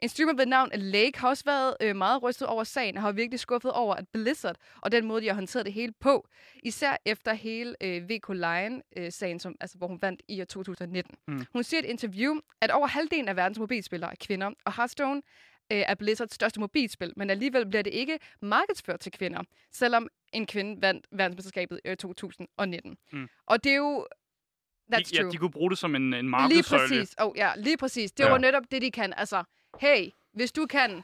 [0.03, 3.13] En streamer ved navn Lake har også været øh, meget rystet over sagen, og har
[3.13, 6.29] virkelig skuffet over, at Blizzard og den måde, de har håndteret det hele på,
[6.63, 11.15] især efter hele øh, VK Lion-sagen, som altså, hvor hun vandt i år 2019.
[11.29, 11.47] Mm.
[11.53, 15.23] Hun siger i et interview, at over halvdelen af verdens mobilspillere er kvinder, og Hearthstone
[15.73, 20.47] øh, er Blizzards største mobilspil, men alligevel bliver det ikke markedsført til kvinder, selvom en
[20.47, 22.97] kvinde vandt verdensmesterskabet i år 2019.
[23.13, 23.29] Mm.
[23.47, 24.07] Og det er jo...
[24.95, 25.33] That's de, ja, true.
[25.33, 26.89] de kunne bruge det som en, en Lige markedsøjle.
[26.89, 27.15] præcis.
[27.19, 28.13] Oh, ja, lige præcis.
[28.13, 28.31] Det Ja.
[28.31, 29.13] var netop det, de kan.
[29.17, 29.45] Altså,
[29.81, 31.03] hey, hvis du kan,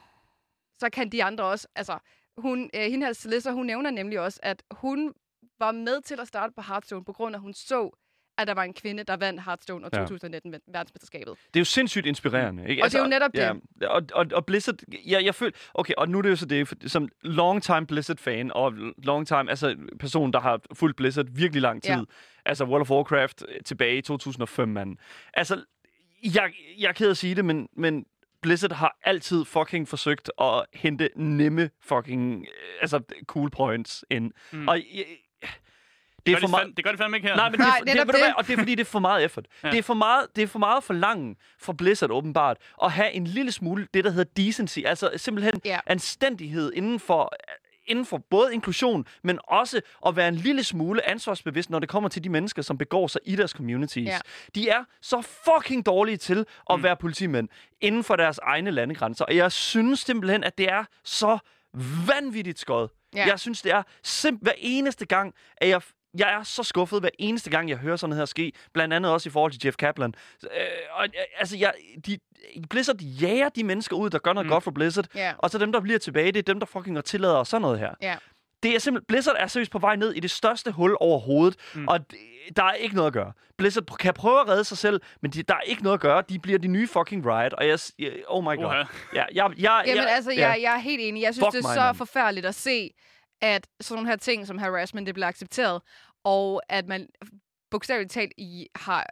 [0.79, 1.69] så kan de andre også.
[1.77, 1.99] Altså,
[2.37, 5.15] hun, øh, hende her, Celissa, hun nævner nemlig også, at hun
[5.59, 7.91] var med til at starte på Hearthstone, på grund af, at hun så,
[8.39, 9.99] at der var en kvinde, der vandt Hearthstone og Ja.
[10.01, 11.35] 2019 vandt verdensmesterskabet.
[11.55, 12.69] Det er jo sindssygt inspirerende.
[12.69, 12.83] Ikke?
[12.83, 15.95] Altså, Og det er jo netop ja, og, og, og Blizzard, ja, jeg føler, okay,
[15.99, 19.51] og nu er det jo så det, for, som long time Blizzard-fan, og long time,
[19.51, 22.03] altså person, der har fulgt Blizzard virkelig lang tid, Ja.
[22.45, 24.97] altså World of Warcraft øh, tilbage i 2005, mand.
[25.35, 25.65] Altså,
[26.35, 28.07] jeg, jeg er ked at sige det, men, men
[28.43, 32.47] Blizzard har altid fucking forsøgt at hente nemme fucking, øh,
[32.81, 34.31] altså cool points ind.
[34.53, 34.69] Mm.
[34.69, 35.05] Og jeg,
[35.43, 36.77] det Det er gør, for meget...
[36.77, 37.37] det gør de fandme ikke her.
[37.37, 38.21] Nej, men Nej, det, er, for- det, du det.
[38.21, 39.47] hvad, og det er fordi, det er for meget effort.
[39.65, 39.71] Ja.
[39.71, 43.13] Det, er for meget, det er for meget for langt for Blizzard åbenbart at have
[43.13, 44.79] en lille smule det, der hedder decency.
[44.87, 45.79] Altså simpelthen Ja.
[45.87, 47.33] anstændighed inden for,
[47.87, 52.09] inden for både inklusion, men også at være en lille smule ansvarsbevidst, når det kommer
[52.09, 54.09] til de mennesker, som begår sig i deres communities.
[54.09, 54.19] Ja.
[54.55, 56.83] De er så fucking dårlige til at Mm.
[56.83, 57.49] være politimænd
[57.81, 59.25] inden for deres egne landegrænser.
[59.25, 61.39] Og jeg synes simpelthen, at det er så
[62.07, 62.89] vanvittigt skød.
[63.15, 63.27] Ja.
[63.27, 65.83] Jeg synes, det er simpelthen hver eneste gang, at jeg
[66.19, 68.53] jeg er så skuffet hver eneste gang, jeg hører sådan noget her ske.
[68.73, 70.15] Blandt andet også i forhold til Jeff Kaplan.
[70.45, 70.49] Øh,
[70.93, 71.73] og, øh, altså, jeg,
[72.07, 72.19] de,
[72.71, 74.51] Blizzard jager de mennesker ud, der gør noget Mm.
[74.51, 75.07] godt for Blizzard.
[75.15, 75.33] Ja.
[75.39, 77.91] Og så dem, der bliver tilbage, det er dem, der fucking tillader sådan noget her.
[78.03, 78.17] Ja.
[78.63, 81.89] Det er simpelthen, Blizzard er seriøst på vej ned i det største hul overhovedet, Mm.
[81.89, 82.01] og
[82.57, 83.33] der er ikke noget at gøre.
[83.59, 86.23] Blizzard kan prøve at redde sig selv, men de, der er ikke noget at gøre.
[86.29, 87.79] De bliver de nye fucking Riot, og jeg...
[87.99, 88.65] jeg- Oh my god.
[88.65, 88.77] Uha.
[88.79, 91.23] Ja, jeg, jeg, Jamen jeg, altså, jeg, jeg er helt enig.
[91.23, 91.97] Jeg synes, Fuck det er mig, så mand.
[91.97, 92.91] forfærdeligt at se,
[93.43, 95.83] at sådan nogle her ting som harassment, det bliver accepteret,
[96.25, 97.09] og at man
[97.71, 99.07] bogstaveligt talt i, har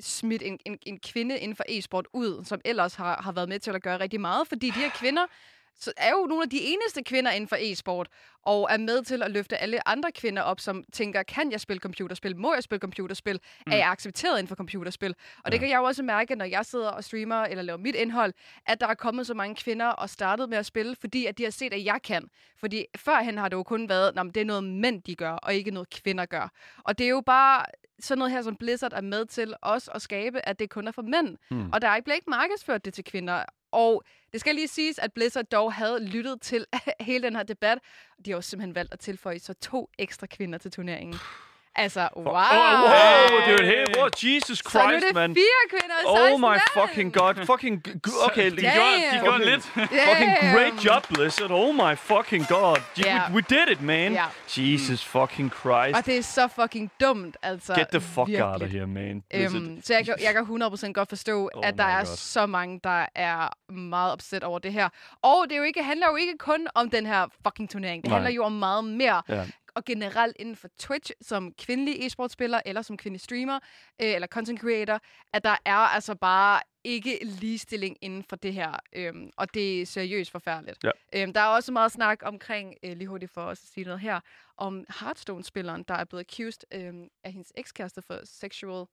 [0.00, 3.58] smidt en, en, en kvinde inden for e-sport ud, som ellers har, har været med
[3.58, 5.26] til at gøre rigtig meget, fordi de her kvinder
[5.78, 8.08] så er jo nogle af de eneste kvinder inden for e-sport,
[8.42, 11.80] og er med til at løfte alle andre kvinder op, som tænker, kan jeg spille
[11.80, 12.36] computerspil?
[12.36, 13.40] Må jeg spille computerspil?
[13.66, 13.72] Mm.
[13.72, 15.14] Er jeg accepteret inden for computerspil?
[15.44, 15.58] Og det Ja.
[15.60, 18.32] kan jeg jo også mærke, når jeg sidder og streamer eller laver mit indhold,
[18.66, 21.42] at der er kommet så mange kvinder og startet med at spille, fordi at de
[21.44, 22.28] har set, at jeg kan.
[22.60, 25.54] Fordi førhen har det jo kun været, at det er noget mænd, de gør, og
[25.54, 26.50] ikke noget kvinder gør.
[26.84, 27.64] Og det er jo bare
[28.00, 30.92] sådan noget her, som Blizzard er med til også at skabe, at det kun er
[30.92, 31.36] for mænd.
[31.50, 31.70] Mm.
[31.72, 33.44] Og der er ikke- bliver ikke markedsført det til kvinder.
[33.70, 34.02] Og
[34.32, 36.66] det skal lige siges, at Blizzard dog havde lyttet til
[37.00, 37.78] hele den her debat.
[38.24, 41.14] De har jo simpelthen valgt at tilføje så to ekstra kvinder til turneringen.
[41.78, 42.24] Altså, wow!
[42.26, 43.96] Oh, wow, det er jo et helt...
[43.96, 45.34] Wow, Jesus så nu er Christ, det man.
[45.34, 47.34] fire kvinder og Oh 16 my fucking god.
[47.46, 47.84] Fucking...
[48.26, 49.24] Okay, de, de gjorde, de Damn.
[49.24, 49.62] gjorde lidt.
[50.08, 51.50] Fucking great job, Blizzard.
[51.50, 52.76] Oh my fucking god.
[53.04, 53.22] Ja.
[53.28, 54.12] we, we did it, man.
[54.12, 54.24] Ja.
[54.56, 55.96] Jesus fucking Christ.
[55.98, 57.74] Og det er så fucking dumt, altså.
[57.74, 58.44] Get the fuck virkelig.
[58.52, 59.22] out of here, man.
[59.34, 62.16] Øhm, så jeg kan, jeg kan 100% godt forstå, Oh at der er God.
[62.16, 64.88] så mange, der er meget opsat over det her.
[65.22, 68.02] Og det er jo ikke, handler jo ikke kun om den her fucking turnering.
[68.02, 68.18] Det Nej.
[68.18, 69.22] handler jo om meget mere.
[69.28, 69.44] Ja.
[69.76, 73.58] Og generelt inden for Twitch, som kvindelig e-sportspiller, eller som kvindelig streamer,
[74.02, 75.00] øh, eller content creator,
[75.32, 78.72] at der er altså bare ikke ligestilling inden for det her.
[78.92, 80.84] Øhm, og det er seriøst forfærdeligt.
[80.84, 80.90] Ja.
[81.14, 84.00] Øhm, der er også meget snak omkring, øh, lige hurtigt for os at sige noget
[84.00, 84.20] her,
[84.56, 88.86] om Hearthstone-spilleren, der er blevet accused øhm, af hendes ekskæreste for sexual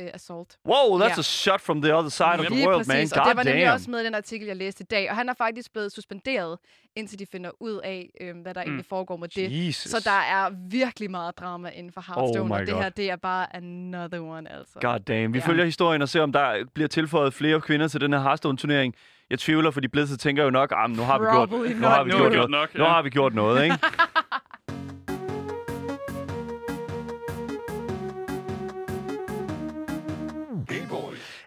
[0.00, 0.58] øh, assault.
[0.66, 1.18] Wow, that's Ja.
[1.18, 2.96] a shot from the other side of the world, man.
[2.96, 3.74] præcis, God og det var nemlig damn.
[3.74, 5.10] også med i den artikel, jeg læste i dag.
[5.10, 6.58] Og han er faktisk blevet suspenderet,
[6.96, 8.68] indtil de finder ud af, øh, hvad der Mm.
[8.70, 9.66] egentlig foregår med det.
[9.66, 9.90] Jesus.
[9.90, 12.82] Så der er virkelig meget drama inden for Hearthstone, Oh og det God.
[12.82, 14.78] her, det er bare another one, altså.
[14.80, 15.32] God damn.
[15.34, 15.46] Vi Ja.
[15.46, 18.94] følger historien og ser, om der bliver tilføjet flere kvinder til den her Hearthstone-turnering.
[19.30, 22.10] Jeg tvivler, fordi Blizzard tænker jo nok, ah, nu har vi gjort, nu har vi
[22.10, 22.50] gjort noget.
[22.50, 23.76] nok, Nu har vi gjort noget, ikke?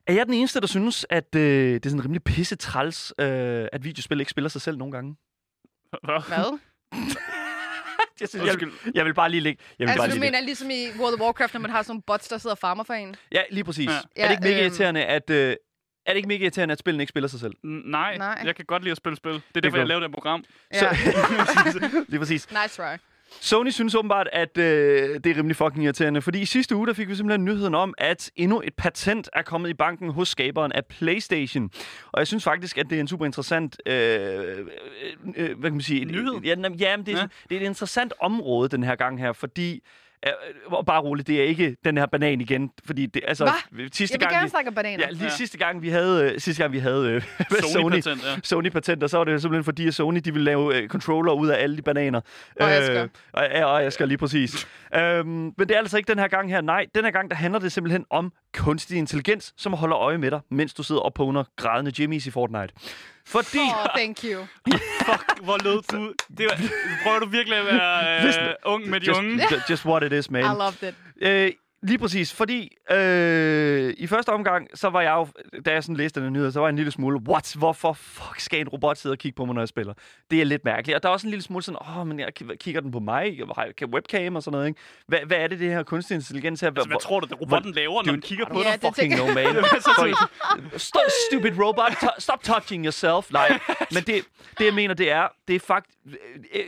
[0.10, 3.67] Er jeg den eneste, der synes, at øh, det er sådan rimelig pisse træls, øh,
[3.74, 5.15] at videospil ikke spiller sig selv nogle gange?
[6.04, 6.28] Hvad?
[6.28, 6.60] Hvad?
[8.22, 9.63] Jeg, synes, jeg, vil, jeg vil bare lige lægge...
[9.80, 11.72] Jeg vil Altså, bare du lige lægge- mener ligesom i World of Warcraft, når man
[11.72, 13.15] har sådan nogle bots, der sidder og farmer for en?
[13.32, 13.89] Ja, lige præcis.
[13.89, 14.24] Ja.
[14.24, 14.62] Er det ikke mega øhm.
[14.63, 15.30] irriterende, at...
[15.30, 15.56] Øh,
[16.06, 17.54] er det ikke mega irriterende, at spillene ikke spiller sig selv?
[17.54, 18.41] N- Nej, Nej.
[18.45, 19.34] jeg kan godt lide at spille spil.
[19.34, 19.80] Det er derfor, godt.
[19.80, 20.43] jeg lavede det program.
[20.74, 20.80] Ja.
[20.80, 22.48] Så, lige præcis.
[22.52, 22.95] nice try.
[23.42, 24.63] Sony synes åbenbart, at øh,
[25.24, 27.94] det er rimelig fucking irriterende, fordi i sidste uge der fik vi simpelthen nyheden om,
[27.98, 31.70] at endnu et patent er kommet i banken hos skaberen af PlayStation.
[32.12, 33.78] Og jeg synes faktisk, at det er en super interessant...
[33.86, 34.58] Øh, øh,
[35.36, 36.06] øh, hvad kan man sige?
[36.06, 36.34] Nyhed?
[36.44, 37.22] Ja, jamen, ja, men det, er, Ja.
[37.22, 39.84] sådan, det er et interessant område den her gang her, fordi...
[40.28, 43.84] Øh, bare roligt, det er ikke den her banan igen, fordi det, altså, Hva?
[43.92, 45.04] sidste Jeg vil gang, gerne vi, snakke om bananer.
[45.06, 45.30] ja, lige Ja.
[45.30, 47.22] sidste gang vi havde, øh, sidste gang vi havde øh,
[47.62, 48.36] Sony, Sony-patent, ja.
[48.44, 51.64] Sony-patenter, så var det simpelthen fordi, at Sony de ville lave øh, controller ud af
[51.64, 52.22] alle de bananer.
[52.60, 53.08] Og Asger.
[53.34, 54.68] og, ja, og Asger, lige præcis.
[54.96, 56.62] øhm, men det er altså ikke den her gang her.
[56.62, 60.32] Nej, den her gang, der handler det simpelthen om kunstig intelligens, som holder øje med
[60.32, 62.74] dig, mens du sidder og påner grædende Jimmys i Fortnite.
[63.30, 63.58] Fordi...
[63.60, 64.46] Oh, thank you.
[65.06, 66.13] Fuck, hvor lød du...
[66.38, 66.58] Det var,
[67.04, 69.44] prøver du virkelig at være øh, ung med de just, unge?
[69.52, 70.42] ju- just what it is, man.
[70.44, 70.96] I loved it.
[71.22, 75.28] Øh, lige præcis, fordi øh, i første omgang, så var jeg jo,
[75.65, 78.39] da jeg sådan læste den nyhed, så var jeg en lille smule, what, hvorfor fuck
[78.39, 79.94] skal en robot sidde og kigge på mig, når jeg spiller?
[80.32, 80.96] Det er lidt mærkeligt.
[80.96, 83.36] Og der er også en lille smule sådan, åh, men jeg, kigger den på mig?
[83.38, 84.80] Jeg har jeg webcam og sådan noget, ikke?
[85.08, 86.68] Hvad, hvad er det, det her kunstig intelligens her?
[86.68, 88.82] Altså, hvad tror du, det robotten laver, når den kigger på dig?
[88.82, 89.46] det fucking know, man.
[90.78, 91.92] Stop, stupid robot.
[91.92, 93.32] To- stop touching yourself.
[93.32, 93.60] Nej,
[93.94, 94.24] men det,
[94.58, 95.89] det jeg mener, det er, det er fakt,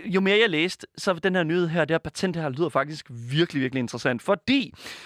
[0.05, 3.05] jo mere jeg læste, så den her nyhed her, det her patent her, lyder faktisk
[3.09, 5.00] virkelig, virkelig interessant, fordi, øh,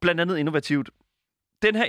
[0.00, 0.90] blandt andet innovativt,
[1.62, 1.84] den her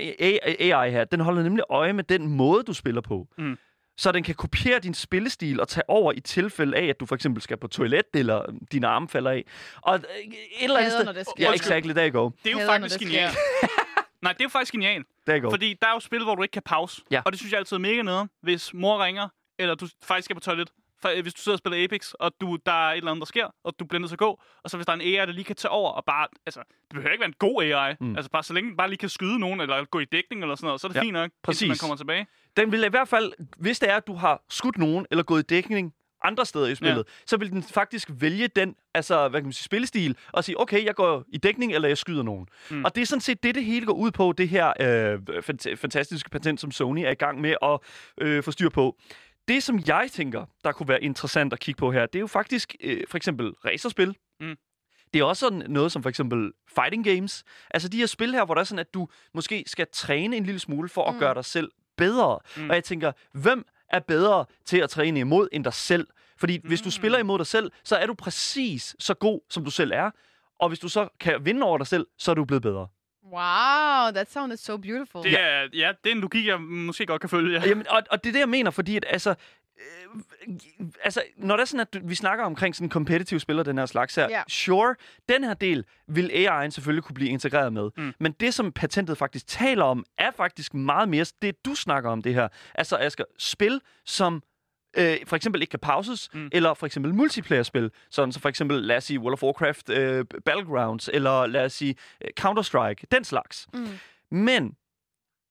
[0.58, 3.28] AI her, den holder nemlig øje med den måde, du spiller på.
[3.38, 3.58] Mm.
[3.96, 7.14] Så den kan kopiere din spillestil og tage over i tilfælde af, at du for
[7.14, 9.44] eksempel skal på toilet, eller dine arme falder af.
[9.82, 11.14] Og øh, et eller andet sted...
[11.14, 11.44] det sker.
[11.44, 11.92] Ja, exactly.
[11.92, 12.30] There you go.
[12.44, 13.36] Det er jo Hader, faktisk genialt.
[14.22, 15.06] Nej, det er jo faktisk genialt.
[15.26, 15.50] There you go.
[15.50, 17.02] Fordi der er jo spil, hvor du ikke kan pause.
[17.10, 17.22] Ja.
[17.24, 20.36] Og det synes jeg altid er mega nede, hvis mor ringer, eller du faktisk skal
[20.36, 20.70] på toilet.
[21.10, 23.26] Øh, hvis du sidder og spiller Apex, og du, der er et eller andet, der
[23.26, 25.26] sker, og du bliver nødt til at gå, og så hvis der er en AI,
[25.26, 27.94] der lige kan tage over, og bare, altså, det behøver ikke være en god AI.
[28.00, 28.16] Mm.
[28.16, 30.54] Altså bare så længe den bare lige kan skyde nogen, eller gå i dækning eller
[30.54, 31.68] sådan noget, så er det Ja, fint nok, præcis.
[31.68, 32.26] man kommer tilbage.
[32.56, 35.42] Den vil i hvert fald, hvis det er, at du har skudt nogen, eller gået
[35.42, 35.94] i dækning
[36.26, 37.02] andre steder i spillet, ja.
[37.26, 40.84] så vil den faktisk vælge den altså, hvad kan man sige, spillestil, og sige, okay,
[40.84, 42.46] jeg går i dækning, eller jeg skyder nogen.
[42.70, 42.84] Mm.
[42.84, 45.74] Og det er sådan set det, det hele går ud på, det her øh, fant-
[45.74, 47.78] fantastiske patent, som Sony er i gang med at
[48.20, 48.96] øh, få styr på.
[49.48, 52.26] Det, som jeg tænker, der kunne være interessant at kigge på her, det er jo
[52.26, 54.16] faktisk øh, for eksempel racerspil.
[54.40, 54.56] Mm.
[55.12, 57.44] Det er også sådan noget som for eksempel fighting games.
[57.70, 60.44] Altså de her spil her, hvor der er sådan, at du måske skal træne en
[60.44, 61.20] lille smule for at Mm.
[61.20, 62.38] gøre dig selv bedre.
[62.56, 62.62] Mm.
[62.62, 62.70] Mm.
[62.70, 66.06] Og jeg tænker, hvem er bedre til at træne imod end dig selv?
[66.36, 66.68] Fordi mm.
[66.68, 69.92] hvis du spiller imod dig selv, så er du præcis så god, som du selv
[69.94, 70.10] er.
[70.60, 72.86] Og hvis du så kan vinde over dig selv, så er du blevet bedre.
[73.34, 75.22] Wow, that sounded so beautiful.
[75.22, 77.60] Det er, ja, det er en logik, jeg måske godt kan følge.
[77.60, 77.68] Ja.
[77.68, 79.34] Jamen, og, og det er det, jeg mener, fordi at, altså,
[79.78, 80.54] øh,
[81.04, 83.86] altså, når det er sådan, at vi snakker omkring sådan competitive spil og den her
[83.86, 84.42] slags her, Ja.
[84.48, 84.94] sure,
[85.28, 87.90] den her del vil AI'en selvfølgelig kunne blive integreret med.
[87.96, 88.14] Mm.
[88.20, 92.22] Men det, som patentet faktisk taler om, er faktisk meget mere det, du snakker om
[92.22, 92.48] det her.
[92.74, 94.42] Altså, Asger, spil, som
[94.96, 96.48] øh, for eksempel ikke kan pauses, mm.
[96.52, 100.24] Eller for eksempel multiplayer-spil, sådan så for eksempel, lad os sige, World of Warcraft øh,
[100.44, 103.66] Battlegrounds, eller lad os sige øh, Counter-Strike, den slags.
[103.74, 103.88] Mm.
[104.30, 104.72] Men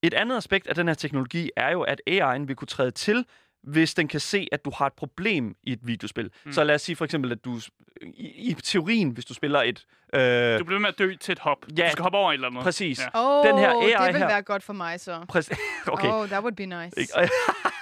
[0.01, 3.25] et andet aspekt af den her teknologi er jo, at AI'en vil kunne træde til,
[3.63, 6.29] hvis den kan se, at du har et problem i et videospil.
[6.45, 6.51] Mm.
[6.51, 7.59] Så lad os sige for eksempel, at du
[8.01, 9.85] i, i teorien, hvis du spiller et...
[10.15, 11.57] Øh, Du bliver med at dø til et hop.
[11.77, 12.63] Ja, du skal hoppe over et eller andet.
[12.63, 12.99] præcis.
[12.99, 13.07] Ja.
[13.13, 15.25] Oh, Den her AI det vil her- være godt for mig så.
[15.29, 15.57] Præcis.
[15.87, 16.07] Okay.
[16.11, 16.95] Oh, that would be nice.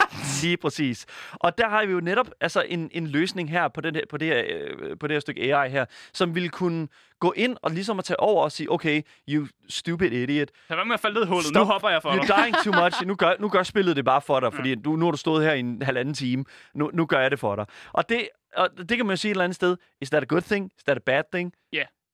[0.42, 1.06] Lige præcis.
[1.34, 4.18] Og der har vi jo netop altså en, en løsning her på, den her, på,
[4.18, 6.88] det her, øh, på det her stykke AI her, som ville kunne
[7.20, 10.86] gå ind og ligesom at tage over og sige, okay, you stupid idiot, Lad være
[10.86, 11.46] med at falde ned hullet.
[11.46, 11.62] Stop.
[11.62, 12.20] Nu hopper jeg for dig.
[12.20, 13.06] You're dying too much.
[13.06, 15.46] Nu gør, nu gør spillet det bare for dig, fordi du, nu har du stået
[15.46, 16.46] her i en halvanden time.
[16.76, 17.66] Nu, nu gør jeg det for dig.
[17.94, 18.28] Og det,
[18.58, 19.78] og det kan man jo sige et eller andet sted.
[20.02, 20.72] Is that a good thing?
[20.78, 21.54] Is that a bad thing?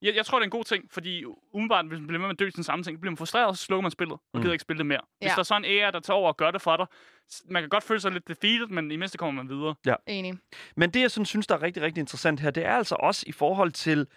[0.02, 2.36] Jeg, jeg tror, det er en god ting, fordi umiddelbart, hvis man bliver med med
[2.36, 4.22] at dø til den samme ting, bliver man frustreret, og så slukker man spillet, og
[4.34, 4.42] Mm.
[4.42, 5.02] gider ikke spille det mere.
[5.20, 5.34] Hvis Ja.
[5.34, 6.86] der er sådan en AI, der tager over og gør det for dig,
[7.50, 9.76] man kan godt føle sig lidt defeated, men i mindste kommer man videre.
[10.08, 10.38] Enig.
[10.76, 13.24] Men det, jeg sådan, synes, der er rigtig, rigtig interessant her, det er altså også
[13.28, 14.08] i forhold til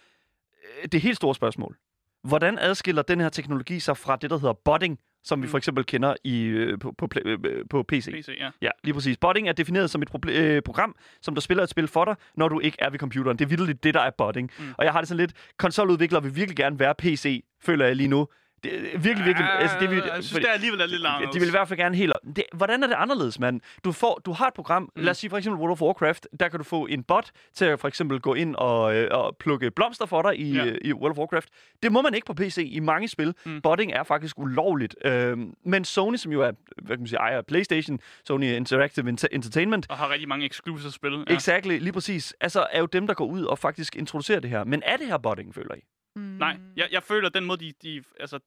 [0.83, 1.77] øh, det helt store spørgsmål.
[2.25, 5.51] Hvordan adskiller den her teknologi sig fra det, der hedder botting, som vi Mm.
[5.51, 8.07] for eksempel kender i, øh, på, på, pla- øh, på PC?
[8.13, 8.51] PC, ja.
[8.63, 9.17] Ja, lige præcis.
[9.17, 12.49] Botting er defineret som et øh, program, som der spiller et spil for dig, når
[12.49, 13.39] du ikke er ved computeren.
[13.39, 14.51] Det er vildt det, der er botting.
[14.59, 14.65] Mm.
[14.79, 18.09] Og jeg har det sådan lidt, konsoludviklere vil virkelig gerne være PC, føler jeg lige
[18.09, 18.27] nu.
[18.65, 19.51] Det er virkelig, virkelig...
[19.51, 21.35] altså, det vil, jeg synes, det er alligevel er lidt langt.
[21.35, 22.13] de vil i hvert fald gerne helt...
[22.37, 23.61] Det, hvordan er det anderledes, mand?
[23.85, 25.03] Du, får, du har et program, mm.
[25.03, 27.65] lad os sige for eksempel World of Warcraft, der kan du få en bot til
[27.65, 30.65] at for eksempel gå ind og, øh, og plukke blomster for dig i, Ja.
[30.65, 31.49] øh, i World of Warcraft.
[31.83, 33.35] Det må man ikke på PC i mange spil.
[33.45, 33.61] Mm.
[33.63, 34.97] Botting er faktisk ulovligt.
[35.05, 36.51] Øhm, men Sony, som jo er,
[36.83, 40.93] hvad kan man sige, ejer PlayStation, Sony Interactive Ent- Entertainment, Og har rigtig mange exclusive
[40.93, 41.25] spil.
[41.29, 41.35] ja.
[41.35, 44.65] exactly, lige præcis, altså er jo dem, der går ud og faktisk introducerer det her.
[44.65, 45.81] Men er det her botting, føler I?
[46.17, 46.23] Mm.
[46.23, 48.39] Nej, jeg, jeg føler, at den måde, de, de altså,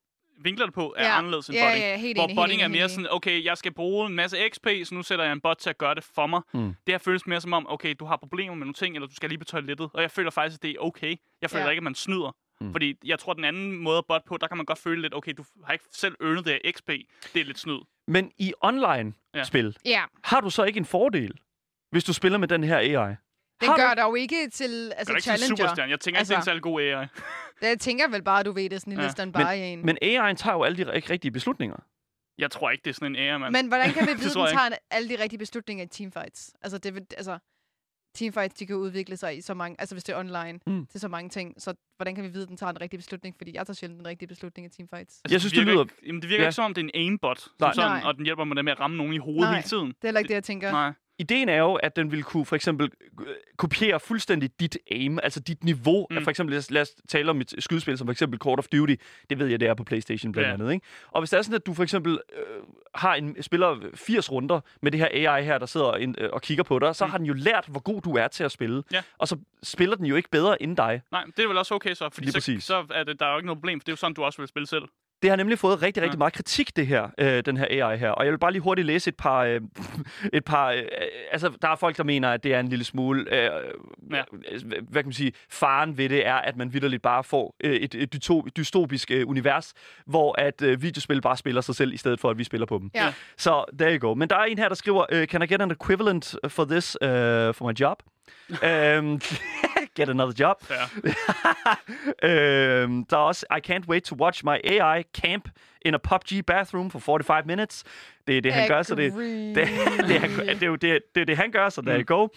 [0.41, 1.17] vinkler det på, er Ja.
[1.17, 1.83] anderledes end Ja, botting.
[1.85, 4.67] ja, helt hvor enig, botting er mere sådan, okay, jeg skal bruge en masse XP,
[4.83, 6.41] så nu sætter jeg en bot til at gøre det for mig.
[6.53, 6.59] Mm.
[6.87, 9.15] Det her føles mere som om, okay, du har problemer med nogle ting, eller du
[9.15, 9.89] skal lige på toilettet.
[9.93, 11.15] Og jeg føler faktisk, at det er okay.
[11.41, 11.69] Jeg føler Ja.
[11.69, 12.35] ikke, at man snyder.
[12.61, 12.71] Mm.
[12.71, 15.15] Fordi jeg tror, den anden måde at bot på, der kan man godt føle lidt,
[15.15, 16.87] okay, du har ikke selv earnet det her XP.
[17.33, 17.79] Det er lidt snyd.
[18.07, 19.77] Men i online-spil.
[19.85, 21.31] Ja, har du så ikke en fordel,
[21.91, 23.15] hvis du spiller med den her AI?
[23.63, 25.55] Den Har du- gør dog ikke til Altså, altså, ikke til Challenger.
[25.57, 25.91] superstjerne.
[25.91, 27.71] Jeg tænker altså, ikke, det er en Altså- særlig god AI.
[27.71, 29.03] Det tænker vel bare, du ved det, sådan en Ja.
[29.05, 29.11] ja.
[29.11, 29.85] standby en.
[29.85, 31.77] Men AI'en tager jo alle de ri- rigtige beslutninger.
[32.37, 33.51] Jeg tror ikke, det er sådan en AI, mand.
[33.55, 35.87] Men hvordan kan vi Det vide, at jeg den tager alle de rigtige beslutninger i
[35.87, 36.53] teamfights?
[36.61, 37.37] Altså, det vil, altså,
[38.15, 40.85] teamfights, de kan udvikle sig i så mange, altså hvis det er online, Mm.
[40.85, 41.53] til så mange ting.
[41.61, 43.35] Så hvordan kan vi vide, at den tager den rigtige beslutning?
[43.37, 45.21] Fordi jeg tager sjældent den rigtige beslutning i teamfights.
[45.31, 46.47] Jeg synes, det virker lyder- Ikke, jamen, det virker Ja.
[46.49, 47.73] ikke som om, det er en aimbot, som Nej.
[47.73, 48.01] sådan, Nej.
[48.05, 49.53] og den hjælper mig med at ramme nogen i hovedet Nej.
[49.55, 49.87] hele tiden.
[49.87, 50.71] Det er heller ikke det, jeg tænker.
[50.71, 50.93] Nej.
[51.19, 52.89] Ideen er jo, at den vil kunne for eksempel
[53.21, 56.07] øh, kopiere fuldstændig dit aim, altså dit niveau.
[56.11, 56.23] Mm.
[56.23, 58.67] For eksempel, lad os, lad os tale om et skydespil som for eksempel Call of
[58.67, 58.95] Duty.
[59.29, 60.53] Det ved jeg, det er på Playstation blandt Ja.
[60.53, 60.73] andet.
[60.73, 60.85] Ikke?
[61.11, 62.43] Og hvis det er sådan, at du for eksempel øh,
[62.95, 66.41] har en spiller 80 runder med det her AI her, der sidder ind, øh, og
[66.41, 67.11] kigger på dig, så Mm.
[67.11, 68.83] har den jo lært, hvor god du er til at spille.
[68.93, 69.01] Ja.
[69.17, 71.01] Og så spiller den jo ikke bedre end dig.
[71.11, 73.37] Nej, det er vel også okay så, fordi så, så er det, der er jo
[73.37, 74.83] ikke noget problem, for det er jo sådan, du også vil spille selv.
[75.23, 76.17] Det har nemlig fået rigtig, rigtig Ja.
[76.17, 78.09] meget kritik, det her, øh, den her AI her.
[78.09, 79.39] Og jeg vil bare lige hurtigt læse et par...
[79.43, 79.61] Øh,
[80.33, 80.83] et par øh,
[81.31, 83.33] altså, der er folk, der mener, at det er en lille smule...
[83.35, 83.49] Øh,
[84.13, 84.21] Ja.
[84.89, 85.31] Hvad kan man sige?
[85.49, 89.27] Faren ved det er, at man vidderligt bare får øh, et, et dyto- dystopisk øh,
[89.27, 89.73] univers,
[90.05, 92.77] hvor at øh, videospil bare spiller sig selv, i stedet for, at vi spiller på
[92.77, 92.91] dem.
[92.95, 93.13] Ja.
[93.37, 94.13] Så there you go.
[94.13, 96.97] Men der er en her, der skriver, øh, Can I get an equivalent for this
[97.01, 98.03] uh, for my job?
[98.51, 99.21] um,
[99.95, 100.61] get another job.
[100.61, 100.89] Fair.
[102.83, 105.49] øhm, der er også I can't wait to watch my AI camp
[105.81, 107.83] in a PUBG bathroom for 45 minutes.
[108.27, 111.21] Det er det, han gør, så det, det, det, er, det, er jo det, det
[111.21, 112.27] er det, han gør, så there you go.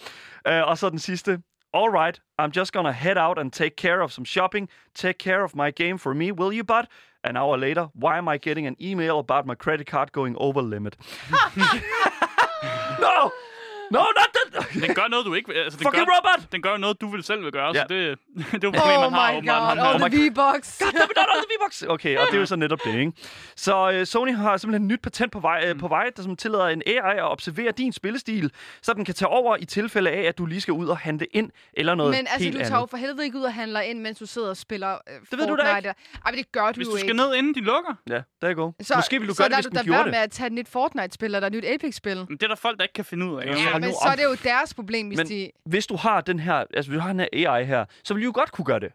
[0.49, 1.41] Uh, og så den sidste.
[1.73, 4.69] All right, I'm just gonna head out and take care of some shopping.
[4.95, 6.87] Take care of my game for me, will you, bud?
[7.23, 10.61] An hour later, why am I getting an email about my credit card going over
[10.61, 10.95] limit?
[12.99, 13.31] no!
[13.91, 14.46] No, not that!
[14.85, 15.55] Den gør noget, du ikke vil.
[15.57, 16.51] Altså, den Fucking gør, robot!
[16.51, 17.81] Den gør noget, du vil selv vil gøre, Ja.
[17.81, 17.89] så det,
[18.35, 19.77] det er jo et problem, Oh man har my åbenbart.
[19.77, 20.79] god, ham oh, the V-Box.
[20.79, 21.83] Goddammit, der er noget V-Box!
[21.95, 23.11] Okay, og det er jo så netop det, ikke?
[23.55, 26.35] Så øh, Sony har simpelthen et nyt patent på vej, øh, på vej der som
[26.35, 30.21] tillader en AI at observere din spillestil, så den kan tage over i tilfælde af,
[30.21, 32.69] at du lige skal ud og handle ind eller noget Men altså, helt du andet.
[32.69, 34.99] tager jo for helvede ikke ud og handler ind, mens du sidder og spiller øh,
[35.31, 35.87] Det ved du da Fortnite.
[35.89, 35.95] Ej,
[36.31, 37.17] men det gør du Hvis du skal ikke.
[37.17, 38.71] ned, inden de lukker, Ja, der er go.
[38.81, 40.11] Så, Måske vil du så gøre det, lader hvis du den da gjorde være det.
[40.11, 42.17] med at tage et nyt Fortnite-spil eller et nyt Apex-spil.
[42.17, 43.45] men det er der folk, der ikke kan finde ud af.
[43.45, 45.51] Ja, men så er det jo deres problem, hvis Men- de...
[45.65, 48.23] Hvis du har den her, altså hvis du har den her AI her, så vil
[48.23, 48.91] du jo godt kunne gøre det.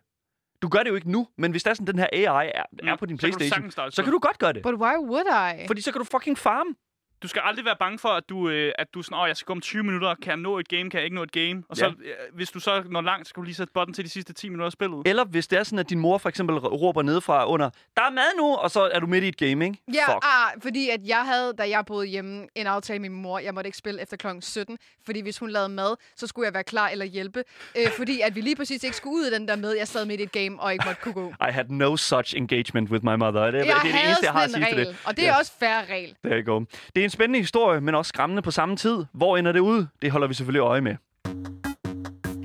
[0.63, 2.63] Du gør det jo ikke nu, men hvis der er sådan, den her AI er,
[2.63, 4.63] er Ja, på din så kan Playstation, et så kan du godt gøre det.
[4.63, 5.27] But why would
[5.63, 5.67] I?
[5.67, 6.75] Fordi så kan du fucking farme.
[7.23, 9.47] Du skal aldrig være bange for, at du, øh, at du sådan, åh, jeg skal
[9.47, 11.63] gå om 20 minutter, kan jeg nå et game, kan jeg ikke nå et game?
[11.69, 11.91] Og så, Ja.
[11.91, 14.33] øh, hvis du så når langt, så kan du lige sætte botten til de sidste
[14.33, 15.03] 10 minutter af spillet.
[15.07, 18.11] Eller hvis det er sådan, at din mor for eksempel råber nedefra under, der er
[18.11, 19.79] mad nu, og så er du midt i et game, ikke?
[19.95, 20.25] Ja, Fuck.
[20.25, 23.39] ah, fordi at jeg havde, da jeg boede hjemme, en aftale med min mor.
[23.39, 24.27] Jeg måtte ikke spille efter kl.
[24.41, 27.45] 17, fordi hvis hun lavede mad, så skulle jeg være klar eller hjælpe.
[27.79, 30.07] Øh, fordi at vi lige præcis ikke skulle ud af den der med, jeg sad
[30.07, 31.29] midt i et game og ikke måtte kunne gå.
[31.49, 33.41] I had no such engagement with my mother.
[33.51, 34.97] Det, Jeg det er det havde eneste, jeg har at sige til regel, det.
[35.05, 35.39] og det er Ja.
[35.39, 36.15] også færre regel.
[36.25, 36.61] There you go.
[36.95, 39.05] Det er en spændende historie, men også skræmmende på samme tid.
[39.13, 39.87] Hvor ender det ud?
[40.03, 40.97] Det holder vi selvfølgelig øje med.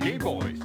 [0.00, 0.58] Gay Boys.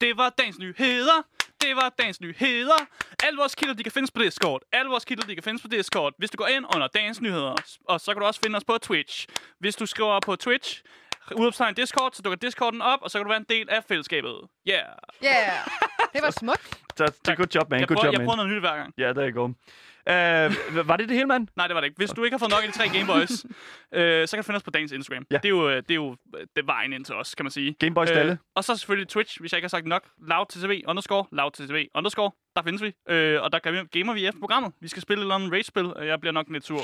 [0.00, 1.22] Det var dagens nyheder.
[1.60, 2.80] Det var dagens nyheder.
[3.24, 4.62] Alle vores kilder, de kan findes på Discord.
[4.72, 6.12] Alle vores kilder, de kan findes på Discord.
[6.18, 7.54] Hvis du går ind under dagens nyheder,
[7.88, 9.26] og så kan du også finde os på Twitch.
[9.58, 10.82] Hvis du skriver på Twitch,
[11.36, 14.34] udopstegn Discord, så dukker Discorden op, og så kan du være en del af fællesskabet.
[14.68, 14.82] Yeah.
[15.22, 15.66] Ja, yeah.
[16.12, 16.85] det var smukt.
[16.96, 17.80] Så, det er good job, man.
[17.80, 18.26] Jeg Good prøver, job, jeg man.
[18.26, 18.94] prøver noget nyt hver gang.
[18.98, 19.44] Ja, der er go.
[20.10, 21.48] Uh, var det det hele, mand?
[21.56, 21.96] Nej, det var det ikke.
[21.96, 23.30] Hvis du ikke har fået nok af de tre Gameboys,
[23.98, 25.24] øh, så kan du finde os på dagens Instagram.
[25.30, 25.36] Ja.
[25.36, 27.44] Det er jo, øh, det er jo øh, det er vejen ind til os, kan
[27.44, 27.74] man sige.
[27.80, 28.38] Gameboys Dalle.
[28.56, 30.02] og så selvfølgelig Twitch, hvis jeg ikke har sagt nok.
[30.28, 32.30] LoudTTV underscore, LoudTTV underscore.
[32.56, 32.92] Der findes vi.
[33.08, 34.72] Øh, og der gamer- gamer vi efter programmet.
[34.80, 36.80] Vi skal spille et eller andet raid-spil, og jeg bliver nok lidt sur.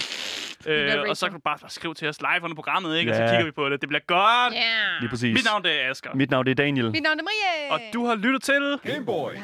[0.66, 3.10] Øh, og så kan du bare, skrive til os live under programmet, ikke?
[3.10, 3.28] Og så Ja.
[3.30, 3.80] kigger vi på det.
[3.80, 4.54] Det bliver godt.
[4.54, 4.98] Ja.
[5.00, 5.34] Lige præcis.
[5.34, 6.10] Mit navn det er Asger.
[6.14, 6.90] Mit navn det er Daniel.
[6.90, 7.72] Mit navn er Marie.
[7.72, 8.78] Og du har lyttet til...
[8.84, 9.38] Game Boys.